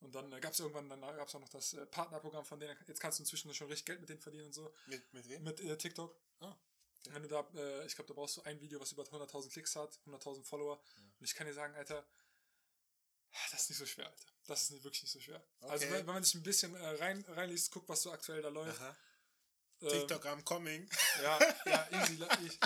[0.00, 2.60] Und dann äh, gab es irgendwann, dann gab es auch noch das äh, Partnerprogramm von
[2.60, 5.28] denen, jetzt kannst du inzwischen schon richtig Geld mit denen verdienen und so, Mit, mit
[5.28, 5.42] wem?
[5.42, 6.14] mit äh, TikTok.
[6.40, 6.54] Ah,
[7.10, 9.76] Wenn du da, äh, ich glaube, da brauchst du ein Video, was über 100.000 Klicks
[9.76, 10.80] hat, 100.000 Follower.
[11.18, 12.04] Und ich kann dir sagen, Alter,
[13.50, 14.26] das ist nicht so schwer, Alter.
[14.46, 15.44] Das ist nicht, wirklich nicht so schwer.
[15.60, 15.94] Also, Okay.
[15.94, 18.80] wenn, wenn man sich ein bisschen äh, rein, reinliest, guckt, was so aktuell da läuft,
[18.80, 18.96] Aha.
[19.82, 20.88] Ähm, TikTok am coming.
[21.22, 22.18] Ja, ja, easy,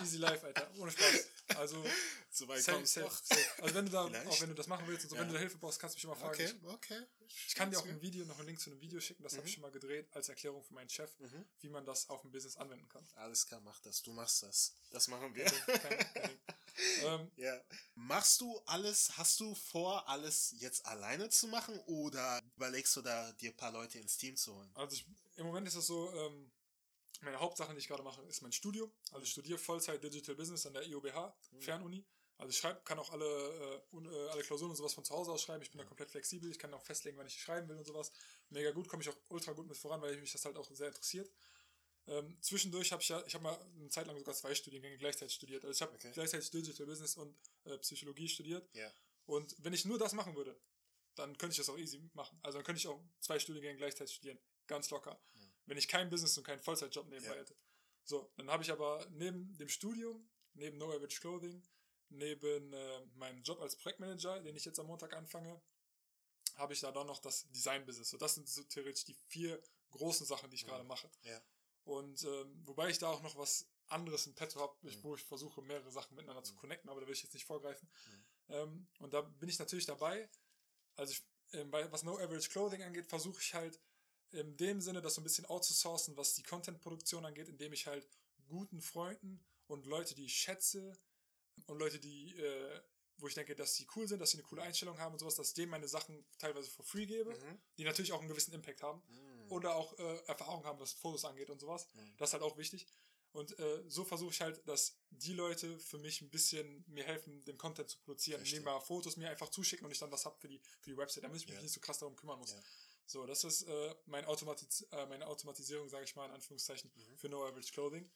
[0.03, 0.71] easy life, Alter.
[0.79, 1.27] Ohne Spaß.
[1.57, 1.85] Also,
[2.33, 3.63] So weit safe, safe, safe.
[3.63, 4.27] Also, wenn du da, Vielleicht.
[4.29, 5.23] auch wenn du das machen willst und so, Ja.
[5.23, 6.33] wenn du da Hilfe brauchst, kannst du mich immer fragen.
[6.35, 7.03] Okay, Ich, okay.
[7.49, 9.49] ich kann dir auch ein Video, noch einen Link zu einem Video schicken, das habe
[9.49, 11.45] ich schon mal gedreht, als Erklärung für meinen Chef, Mhm.
[11.59, 13.05] wie man das auf dem Business anwenden kann.
[13.17, 14.01] Alles klar, mach das.
[14.03, 14.75] Du machst das.
[14.93, 15.45] Das machen wir.
[15.45, 16.39] Kein, kein,
[17.03, 17.61] ähm, Ja.
[17.97, 23.33] Machst du alles, hast du vor, alles jetzt alleine zu machen oder überlegst du da,
[23.33, 24.71] dir ein paar Leute ins Team zu holen?
[24.75, 25.05] Also ich,
[25.37, 26.53] im Moment ist es so, ähm,
[27.23, 28.93] meine Hauptsache, die ich gerade mache, ist mein Studium.
[29.13, 32.05] Also ich studiere Vollzeit Digital Business an der IOBH, Fernuni.
[32.39, 35.31] Also ich schreib, kann auch alle, äh, äh, alle Klausuren und sowas von zu Hause
[35.33, 35.63] aus schreiben.
[35.63, 36.51] Ich bin da komplett flexibel.
[36.51, 38.13] Ich kann auch festlegen, wann ich schreiben will und sowas.
[38.49, 40.89] Mega gut, komme ich auch ultra gut mit voran, weil mich das halt auch sehr
[40.89, 41.31] interessiert.
[42.07, 45.35] Ähm, zwischendurch habe ich ja, ich habe mal eine Zeit lang sogar zwei Studiengänge gleichzeitig
[45.35, 45.65] studiert.
[45.65, 46.11] Also ich habe Okay.
[46.15, 48.67] gleichzeitig Digital Business und äh, Psychologie studiert.
[48.75, 48.91] Ja.
[49.27, 50.59] Und wenn ich nur das machen würde,
[51.17, 52.39] dann könnte ich das auch easy machen.
[52.43, 54.39] Also dann könnte ich auch zwei Studiengänge gleichzeitig studieren.
[54.67, 55.21] Ganz locker.
[55.67, 57.41] Wenn ich kein Business und keinen Vollzeitjob nebenbei Ja.
[57.41, 57.57] hätte.
[58.05, 61.63] So, dann habe ich aber neben dem Studium, neben No Average Clothing,
[62.09, 65.61] neben äh, meinem Job als Projektmanager, den ich jetzt am Montag anfange,
[66.57, 68.11] habe ich da dann noch das Design-Business.
[68.11, 71.11] So, das sind so theoretisch die vier großen Sachen, die ich gerade mache.
[71.23, 71.41] Ja.
[71.85, 75.63] Und ähm, wobei ich da auch noch was anderes in petto habe, wo ich versuche,
[75.63, 77.89] mehrere Sachen miteinander zu connecten, aber da will ich jetzt nicht vorgreifen.
[78.49, 80.29] Ähm, und da bin ich natürlich dabei.
[80.97, 83.81] Also, ich, ähm, bei, was No Average Clothing angeht, versuche ich halt
[84.33, 88.07] in dem Sinne, das so ein bisschen outzusourcen, was die Content-Produktion angeht, indem ich halt
[88.49, 90.93] guten Freunden und Leute, die ich schätze
[91.67, 92.81] und Leute, die, äh,
[93.19, 95.35] wo ich denke, dass sie cool sind, dass sie eine coole Einstellung haben und sowas,
[95.35, 97.37] dass ich denen meine Sachen teilweise for free gebe,
[97.77, 99.03] die natürlich auch einen gewissen Impact haben
[99.51, 101.87] oder auch äh, Erfahrung haben, was Fotos angeht und sowas.
[102.19, 102.87] Das ist halt auch wichtig.
[103.33, 107.45] Und äh, so versuche ich halt, dass die Leute für mich ein bisschen mir helfen,
[107.45, 108.59] den Content zu produzieren, Verstehe.
[108.59, 110.97] indem wir Fotos mir einfach zuschicken und ich dann was habe für die, für die
[110.97, 111.63] Website, damit ich mich Ja.
[111.63, 112.53] nicht so krass darum kümmern muss.
[112.53, 112.61] Ja.
[113.11, 117.29] So, das ist äh, mein Automatiz äh, meine Automatisierung, sage ich mal in Anführungszeichen, für
[117.29, 118.09] No Average Clothing.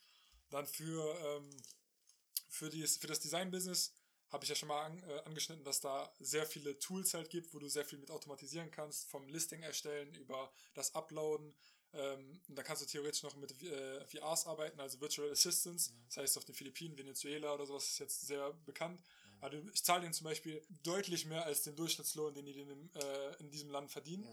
[0.51, 1.51] Dann für, ähm,
[2.49, 3.93] für, die, für das Design-Business
[4.29, 7.53] habe ich ja schon mal an, äh, angeschnitten, dass da sehr viele Tools halt gibt,
[7.53, 11.57] wo du sehr viel mit automatisieren kannst, vom Listing erstellen über das Uploaden.
[11.93, 15.93] Ähm, da kannst du theoretisch noch mit äh, VRs arbeiten, also Virtual Assistants.
[16.07, 19.03] Das heißt, auf den Philippinen, Venezuela oder sowas ist jetzt sehr bekannt.
[19.41, 22.91] Also ich zahle denen zum Beispiel deutlich mehr als den Durchschnittslohn, den die in, dem,
[22.95, 24.25] äh, in diesem Land verdienen.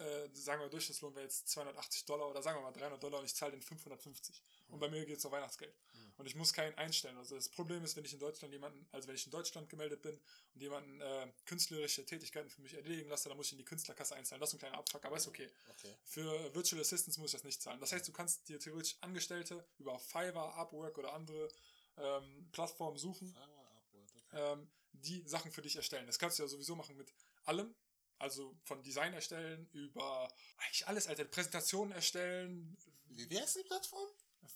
[0.00, 3.26] Äh, sagen wir, Durchschnittslohn wäre jetzt 280 Dollar oder sagen wir mal 300 Dollar und
[3.26, 4.42] ich zahle den 550.
[4.68, 5.74] Und bei mir geht es auf Weihnachtsgeld.
[6.16, 7.16] Und ich muss keinen einstellen.
[7.16, 10.02] Also das Problem ist, wenn ich in Deutschland jemanden, also wenn ich in Deutschland gemeldet
[10.02, 10.18] bin
[10.54, 14.14] und jemanden äh, künstlerische Tätigkeiten für mich erledigen lasse, dann muss ich in die Künstlerkasse
[14.14, 14.40] einzahlen.
[14.40, 15.50] Das ist ein kleiner Abfuck, aber ist okay.
[15.78, 15.94] Okay.
[16.04, 17.80] Für Virtual Assistants muss ich das nicht zahlen.
[17.80, 21.48] Das heißt, du kannst dir theoretisch Angestellte über Fiverr, Upwork oder andere
[21.96, 24.52] ähm, Plattformen suchen, Power Upward, okay.
[24.52, 26.06] ähm, die Sachen für dich erstellen.
[26.06, 27.12] Das kannst du ja sowieso machen mit
[27.44, 27.74] allem.
[28.20, 31.24] Also von Design erstellen über eigentlich alles, Alter.
[31.24, 34.06] Präsentationen erstellen, Wie, wie heißt die Plattform?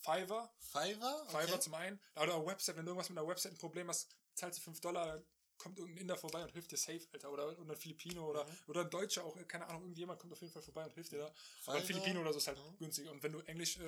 [0.02, 1.22] Fiverr, Fiverr?
[1.28, 1.46] Okay.
[1.46, 1.98] Fiverr zum einen.
[2.16, 5.22] Oder Website, wenn du irgendwas mit einer Website ein Problem hast, zahlst du 5 Dollar,
[5.56, 7.30] kommt irgendein Inder vorbei und hilft dir safe, Alter.
[7.32, 10.52] Oder, oder ein Filipino oder, oder ein Deutscher auch, keine Ahnung, irgendjemand kommt auf jeden
[10.52, 11.34] Fall vorbei und hilft dir da.
[11.66, 13.08] Aber ein Filipino oder so ist halt günstig.
[13.08, 13.78] Und wenn du Englisch,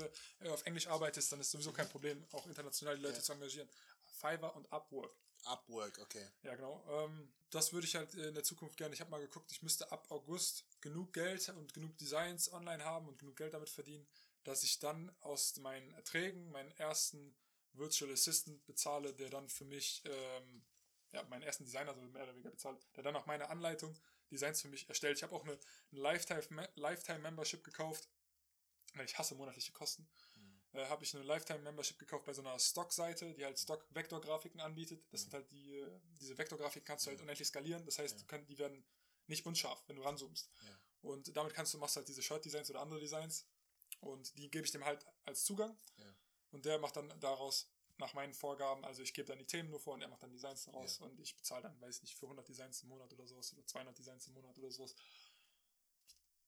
[0.41, 3.23] äh, auf Englisch arbeitest, dann ist sowieso kein Problem, auch international die Leute Ja.
[3.23, 3.69] zu engagieren.
[4.07, 5.15] Fiverr und Upwork.
[5.47, 6.29] Upwork, okay.
[6.43, 6.85] Ja, genau.
[6.89, 8.95] Ähm, das würde ich halt in der Zukunft gerne.
[8.95, 13.09] Ich habe mal geguckt, ich müsste ab August genug Geld und genug Designs online haben
[13.09, 14.07] und genug Geld damit verdienen,
[14.45, 17.37] dass ich dann aus meinen Erträgen meinen ersten
[17.73, 20.65] Virtual Assistant bezahle, der dann für mich, ähm,
[21.13, 23.97] ja, meinen ersten Designer so mehr oder weniger bezahlt, der dann nach meiner Anleitung
[24.31, 25.17] Designs für mich erstellt.
[25.17, 25.59] Ich habe auch eine,
[25.93, 27.33] eine Lifetime, Lifetime
[27.63, 28.09] gekauft,
[28.95, 30.09] weil ich hasse monatliche Kosten
[30.77, 35.05] äh, habe ich eine Lifetime-Membership gekauft bei so einer Stock-Seite, die halt Stock-Vektorgrafiken anbietet.
[35.11, 35.85] Das sind halt die,
[36.21, 37.85] diese Vektorgrafiken kannst du halt unendlich skalieren.
[37.85, 38.85] Das heißt, du kann, die werden
[39.27, 40.51] nicht unscharf, wenn du ranzoomst.
[40.63, 40.79] Ja.
[41.03, 43.47] Und damit kannst du, machst halt diese Shirt-Designs oder andere Designs.
[44.01, 45.77] Und die gebe ich dem halt als Zugang.
[45.99, 46.15] Ja.
[46.51, 49.81] Und der macht dann daraus nach meinen Vorgaben, also ich gebe dann die Themen nur
[49.81, 50.99] vor und er macht dann Designs daraus.
[50.99, 53.67] Und ich bezahle dann, weiß ich nicht, für 100 Designs im Monat oder sowas oder
[53.67, 54.95] 200 Designs im Monat oder sowas.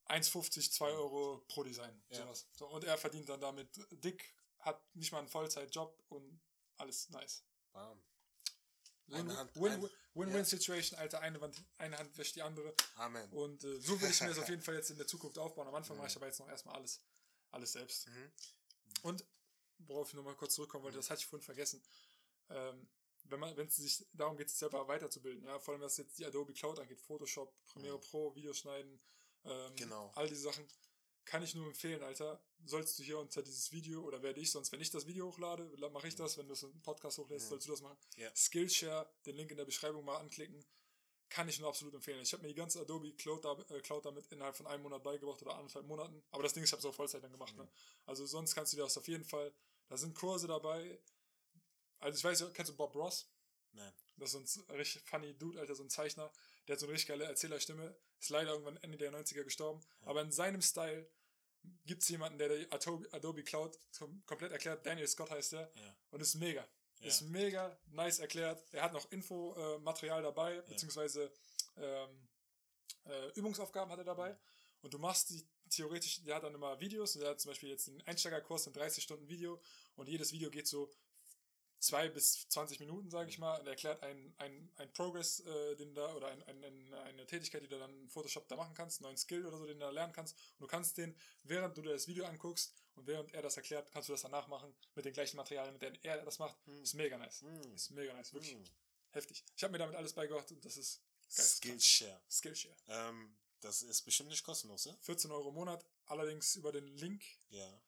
[0.09, 2.02] 1,50, 2 Euro pro Design.
[2.11, 2.18] Ja.
[2.22, 2.46] Sowas.
[2.52, 3.68] So, und er verdient dann damit
[4.04, 6.40] dick, hat nicht mal einen Vollzeitjob und
[6.76, 7.44] alles nice.
[7.72, 8.00] Bam.
[9.11, 11.20] Eine Hand- ein- Win-Win-Situation, Alter.
[11.20, 12.74] Eine, Wand, eine Hand wäscht die andere.
[12.96, 13.30] Amen.
[13.32, 15.66] Und äh, so will ich mir das auf jeden Fall jetzt in der Zukunft aufbauen.
[15.68, 17.00] Am Anfang mache ich aber jetzt noch erstmal alles,
[17.50, 18.09] alles selbst.
[18.09, 18.32] Mhm.
[19.02, 19.24] Und
[19.78, 21.82] worauf ich nochmal kurz zurückkommen wollte, das hatte ich vorhin vergessen.
[22.50, 22.88] Ähm,
[23.24, 26.18] wenn man, wenn es sich darum geht, sich selber weiterzubilden, ja, vor allem was jetzt
[26.18, 29.00] die Adobe Cloud angeht, Photoshop, Premiere Pro, Videoschneiden,
[29.45, 30.11] ähm, Genau.
[30.14, 30.66] all diese Sachen,
[31.24, 32.41] kann ich nur empfehlen, Alter.
[32.64, 35.64] Sollst du hier unter dieses Video oder werde ich sonst, wenn ich das Video hochlade,
[35.93, 37.99] mache ich das, wenn du es im Podcast hochlässt, sollst du das machen.
[38.16, 38.34] Ja.
[38.34, 40.64] Skillshare, den Link in der Beschreibung mal anklicken.
[41.30, 42.22] kann ich nur absolut empfehlen.
[42.22, 45.43] Ich habe mir die ganze Adobe Cloud, äh, Cloud damit innerhalb von einem Monat beigebracht
[45.43, 46.22] oder anderthalb Monaten.
[46.30, 47.55] Aber das Ding ist, ich habe es auch Vollzeit dann gemacht.
[47.55, 47.68] Ne?
[48.07, 49.53] Also sonst kannst du dir das auf jeden Fall,
[49.89, 50.99] da sind Kurse dabei.
[51.99, 53.28] Also ich weiß, kennst du Bob Ross?
[53.72, 53.93] Nein.
[54.16, 56.32] Das ist so ein richtig funny Dude, Alter, so ein Zeichner.
[56.68, 57.96] Der hat so eine richtig geile Erzählerstimme.
[58.20, 59.80] Ist leider irgendwann Ende der 90er gestorben.
[60.02, 61.08] Aber in seinem Style
[61.86, 64.84] gibt es jemanden, der die Adobe, Adobe Cloud kom komplett erklärt.
[64.84, 65.72] Daniel Scott heißt der.
[65.74, 65.96] Ja.
[66.10, 66.66] Und ist mega.
[67.00, 67.08] Ja.
[67.08, 68.62] Ist mega nice erklärt.
[68.72, 71.32] Er hat noch Infomaterial dabei, beziehungsweise
[71.76, 72.28] ähm,
[73.06, 74.36] äh, Übungsaufgaben hat er dabei.
[74.82, 77.14] Und du machst die theoretisch, der hat dann immer Videos.
[77.14, 79.60] Und der hat zum Beispiel jetzt einen Einsteigerkurs, ein 30 Stunden Video.
[79.96, 80.90] Und jedes Video geht so
[81.80, 86.14] zwei bis 20 Minuten, sage ich mal, und erklärt einen ein Progress, äh, den da,
[86.14, 89.04] oder ein, ein, ein, eine Tätigkeit, die du dann in Photoshop da machen kannst, einen
[89.06, 90.36] neuen Skill oder so, den du da lernen kannst.
[90.58, 93.90] Und du kannst den, während du dir das Video anguckst und während er das erklärt,
[93.92, 96.56] kannst du das danach machen mit den gleichen Materialien, mit denen er das macht.
[96.82, 97.42] Ist mega nice.
[97.42, 97.74] Hm.
[97.74, 98.64] Ist mega nice, wirklich Hm.
[99.10, 99.44] heftig.
[99.56, 101.00] Ich habe mir damit alles beigebracht und das ist.
[101.30, 102.20] Skillshare.
[102.30, 102.76] Skillshare.
[102.88, 104.96] Ähm, das ist bestimmt nicht kostenlos, ja?
[105.02, 107.80] 14 Euro im Monat, allerdings über den Link Ja.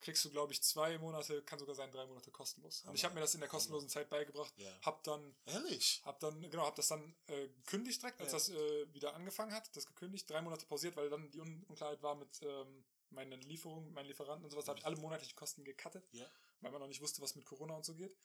[0.00, 2.82] Kriegst du, glaube ich, zwei Monate, kann sogar sein, drei Monate kostenlos.
[2.82, 4.70] Und ich habe mir das in der kostenlosen Zeit beigebracht, Ja.
[4.82, 6.02] hab dann Ehrlich?
[6.04, 8.38] Hab dann, genau, hab das dann äh, gekündigt direkt, als Ja.
[8.38, 12.02] das äh, wieder angefangen hat, das gekündigt, drei Monate pausiert, weil dann die Un Unklarheit
[12.02, 15.64] war mit ähm, meinen Lieferungen, meinen Lieferanten und sowas, da habe ich alle monatlichen Kosten
[15.64, 16.26] gecuttet, Ja.
[16.60, 18.16] weil man noch nicht wusste, was mit Corona und so geht.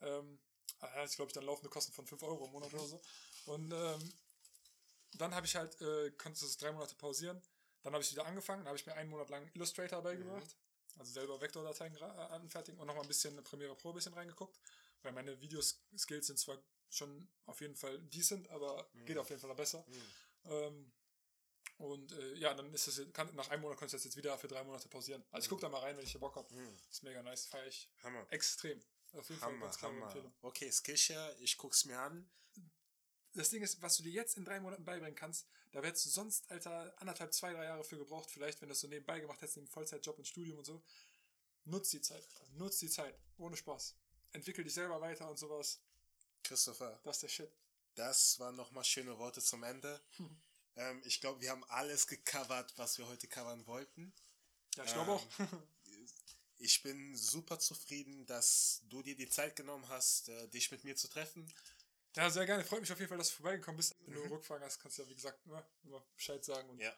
[0.00, 0.38] Ähm,
[0.80, 3.00] also ich glaube, ich dann laufende Kosten von 5 Euro im Monat oder so.
[3.46, 4.12] Und ähm,
[5.14, 7.40] dann habe ich halt, äh, konnte es drei Monate pausieren.
[7.82, 10.56] Dann habe ich wieder angefangen, dann habe ich mir einen Monat lang Illustrator beigebracht.
[10.98, 14.58] Also selber Vektordateien äh, anfertigen und nochmal ein bisschen Premiere Pro ein bisschen reingeguckt.
[15.02, 19.50] Weil meine Videoskills sind zwar schon auf jeden Fall decent, aber geht auf jeden Fall
[19.50, 19.84] noch besser.
[20.44, 20.92] Ähm,
[21.78, 24.16] und äh, ja, dann ist es, jetzt- kann, nach einem Monat kannst du das jetzt
[24.16, 25.24] wieder für drei Monate pausieren.
[25.30, 26.54] Also ich gucke da mal rein, wenn ich hier Bock habe.
[26.54, 26.76] Mhm.
[26.90, 28.24] Ist mega nice, feiere ich Hammer.
[28.30, 28.80] extrem.
[29.12, 30.06] Auf jeden Fall Hammer, ganz klare Hammer.
[30.06, 30.32] Empfehlung.
[30.42, 32.30] Okay, Skillshare, ich guck's mir an.
[33.34, 36.10] Das Ding ist, was du dir jetzt in drei Monaten beibringen kannst, da hättest du
[36.10, 39.40] sonst, Alter, anderthalb, zwei, drei Jahre für gebraucht, vielleicht, wenn du das so nebenbei gemacht
[39.40, 40.82] hättest, im Vollzeitjob und Studium und so.
[41.64, 42.52] Nutz die Zeit, Alter.
[42.54, 43.18] Nutz die Zeit.
[43.38, 43.94] Ohne Spaß.
[44.32, 45.80] Entwickel dich selber weiter und sowas.
[46.42, 47.52] Christopher, Das ist der Shit.
[47.94, 50.00] das waren nochmal schöne Worte zum Ende.
[50.76, 54.12] ähm, ich glaube, wir haben alles gecovert, was wir heute covern wollten.
[54.76, 55.62] Ja, ich glaube Ähm, auch.
[56.58, 60.94] Ich bin super zufrieden, dass du dir die Zeit genommen hast, äh, dich mit mir
[60.96, 61.52] zu treffen.
[62.16, 62.64] Ja, sehr gerne.
[62.64, 63.94] Freut mich auf jeden Fall, dass du vorbeigekommen bist.
[64.06, 66.68] Wenn du Rückfragen hast, kannst du ja, wie gesagt, immer, immer Bescheid sagen.
[66.70, 66.82] Und Mhm.
[66.82, 66.94] Ja.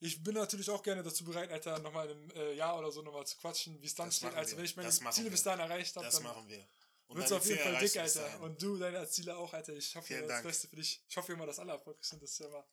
[0.00, 3.26] Ich bin natürlich auch gerne dazu bereit, Alter, nochmal im äh, Jahr oder so nochmal
[3.26, 4.32] zu quatschen, wie es dann Das steht.
[4.34, 5.30] Also, wenn ich meine Ziele wir.
[5.32, 6.64] bis dahin erreicht habe, Das dann machen wir.
[7.08, 8.40] Und Wird's auf jeden Fall dick, Alter.
[8.42, 9.72] Und du, deine Ziele auch, Alter.
[9.74, 10.44] Ich hoffe Vielen das Dank.
[10.46, 11.02] Beste für dich.
[11.08, 12.22] Ich hoffe immer, dass alle erfolgreich sind.
[12.22, 12.64] Das ist ja immer,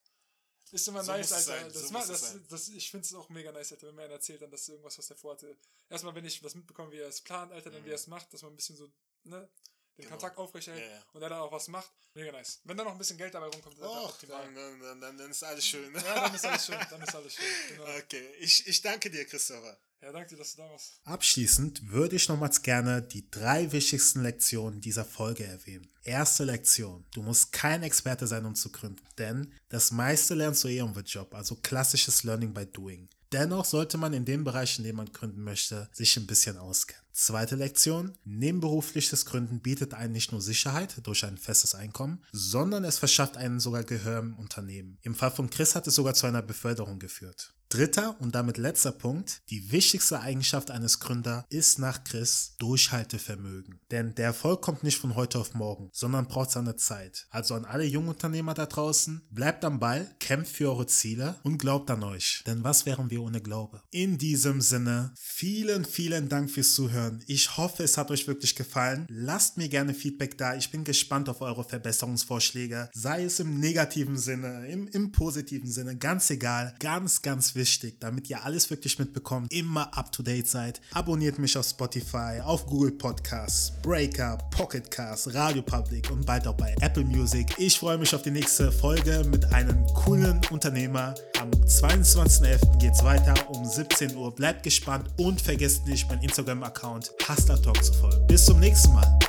[0.72, 1.64] ist immer So nice, Alter.
[1.70, 3.96] Das so ma- muss es das, das, ich finde es auch mega nice, Alter, wenn
[3.96, 5.58] mir einer erzählt, dann, dass irgendwas, was er vorhatte.
[5.90, 8.32] Erstmal, wenn ich was mitbekomme, wie er es plant, Alter, dann wie er es macht,
[8.34, 8.88] dass man ein bisschen so,
[9.24, 9.50] ne,
[9.98, 10.04] den.
[10.06, 10.12] Genau.
[10.18, 11.04] Kontakt aufrechterhält Ja, ja.
[11.14, 11.92] und er dann auch was macht.
[12.14, 12.60] Mega nice.
[12.64, 15.32] Wenn da noch ein bisschen Geld dabei rumkommt, dann Och, dann, dann, dann, dann, dann
[15.32, 15.94] ist alles schön.
[15.94, 16.78] Ja, dann ist alles schön.
[16.90, 17.46] Dann ist alles schön.
[17.78, 17.98] Genau.
[17.98, 19.78] Okay, ich, ich danke dir, Christopher.
[20.02, 21.00] Ja, danke dir, dass du da warst.
[21.04, 25.90] Abschließend würde ich nochmals gerne die drei wichtigsten Lektionen dieser Folge erwähnen.
[26.04, 27.06] Erste Lektion.
[27.12, 30.94] Du musst kein Experte sein, um zu gründen, denn das meiste lernst du eh on
[30.94, 33.10] the job, also klassisches Learning by Doing.
[33.32, 37.05] Dennoch sollte man in dem Bereich, in dem man gründen möchte, sich ein bisschen auskennen.
[37.18, 38.18] Zweite Lektion.
[38.26, 43.62] Nebenberufliches Gründen bietet einen nicht nur Sicherheit durch ein festes Einkommen, sondern es verschafft einen
[43.62, 44.98] sogar Gehör im Unternehmen.
[45.02, 47.54] Im Fall von Chris hat es sogar zu einer Beförderung geführt.
[47.76, 49.42] Dritter und damit letzter Punkt.
[49.50, 53.82] Die wichtigste Eigenschaft eines Gründers ist nach Chris Durchhaltevermögen.
[53.92, 57.28] Denn der Erfolg kommt nicht von heute auf morgen, sondern braucht seine Zeit.
[57.32, 61.92] Also an alle Jungunternehmer da draußen, bleibt am Ball, kämpft für eure Ziele und glaubt
[61.92, 62.44] an euch.
[62.48, 63.82] Denn was wären wir ohne Glaube?
[63.92, 67.26] In diesem Sinne, vielen, vielen Dank fürs Zuhören.
[67.28, 69.06] Ich hoffe, es hat euch wirklich gefallen.
[69.10, 70.56] Lasst mir gerne Feedback da.
[70.56, 72.90] Ich bin gespannt auf eure Verbesserungsvorschläge.
[72.94, 76.74] Sei es im negativen Sinne, im, im positiven Sinne, ganz egal.
[76.80, 77.65] Ganz, ganz wichtig,
[78.00, 80.82] damit ihr alles wirklich mitbekommt, immer up to date seid.
[80.94, 86.56] Abonniert mich auf Spotify, auf Google Podcasts, Breaker, Pocket Cast, Radio Public und bald auch
[86.56, 87.54] bei Apple Music.
[87.58, 91.16] Ich freue mich auf die nächste Folge mit einem coolen Unternehmer.
[91.40, 92.78] Am 22.11.
[92.80, 94.34] geht's weiter um 17 Uhr.
[94.34, 98.28] Bleibt gespannt und vergesst nicht, meinen Instagram-Account Hustler Talk zu folgen.
[98.28, 99.25] Bis zum nächsten Mal.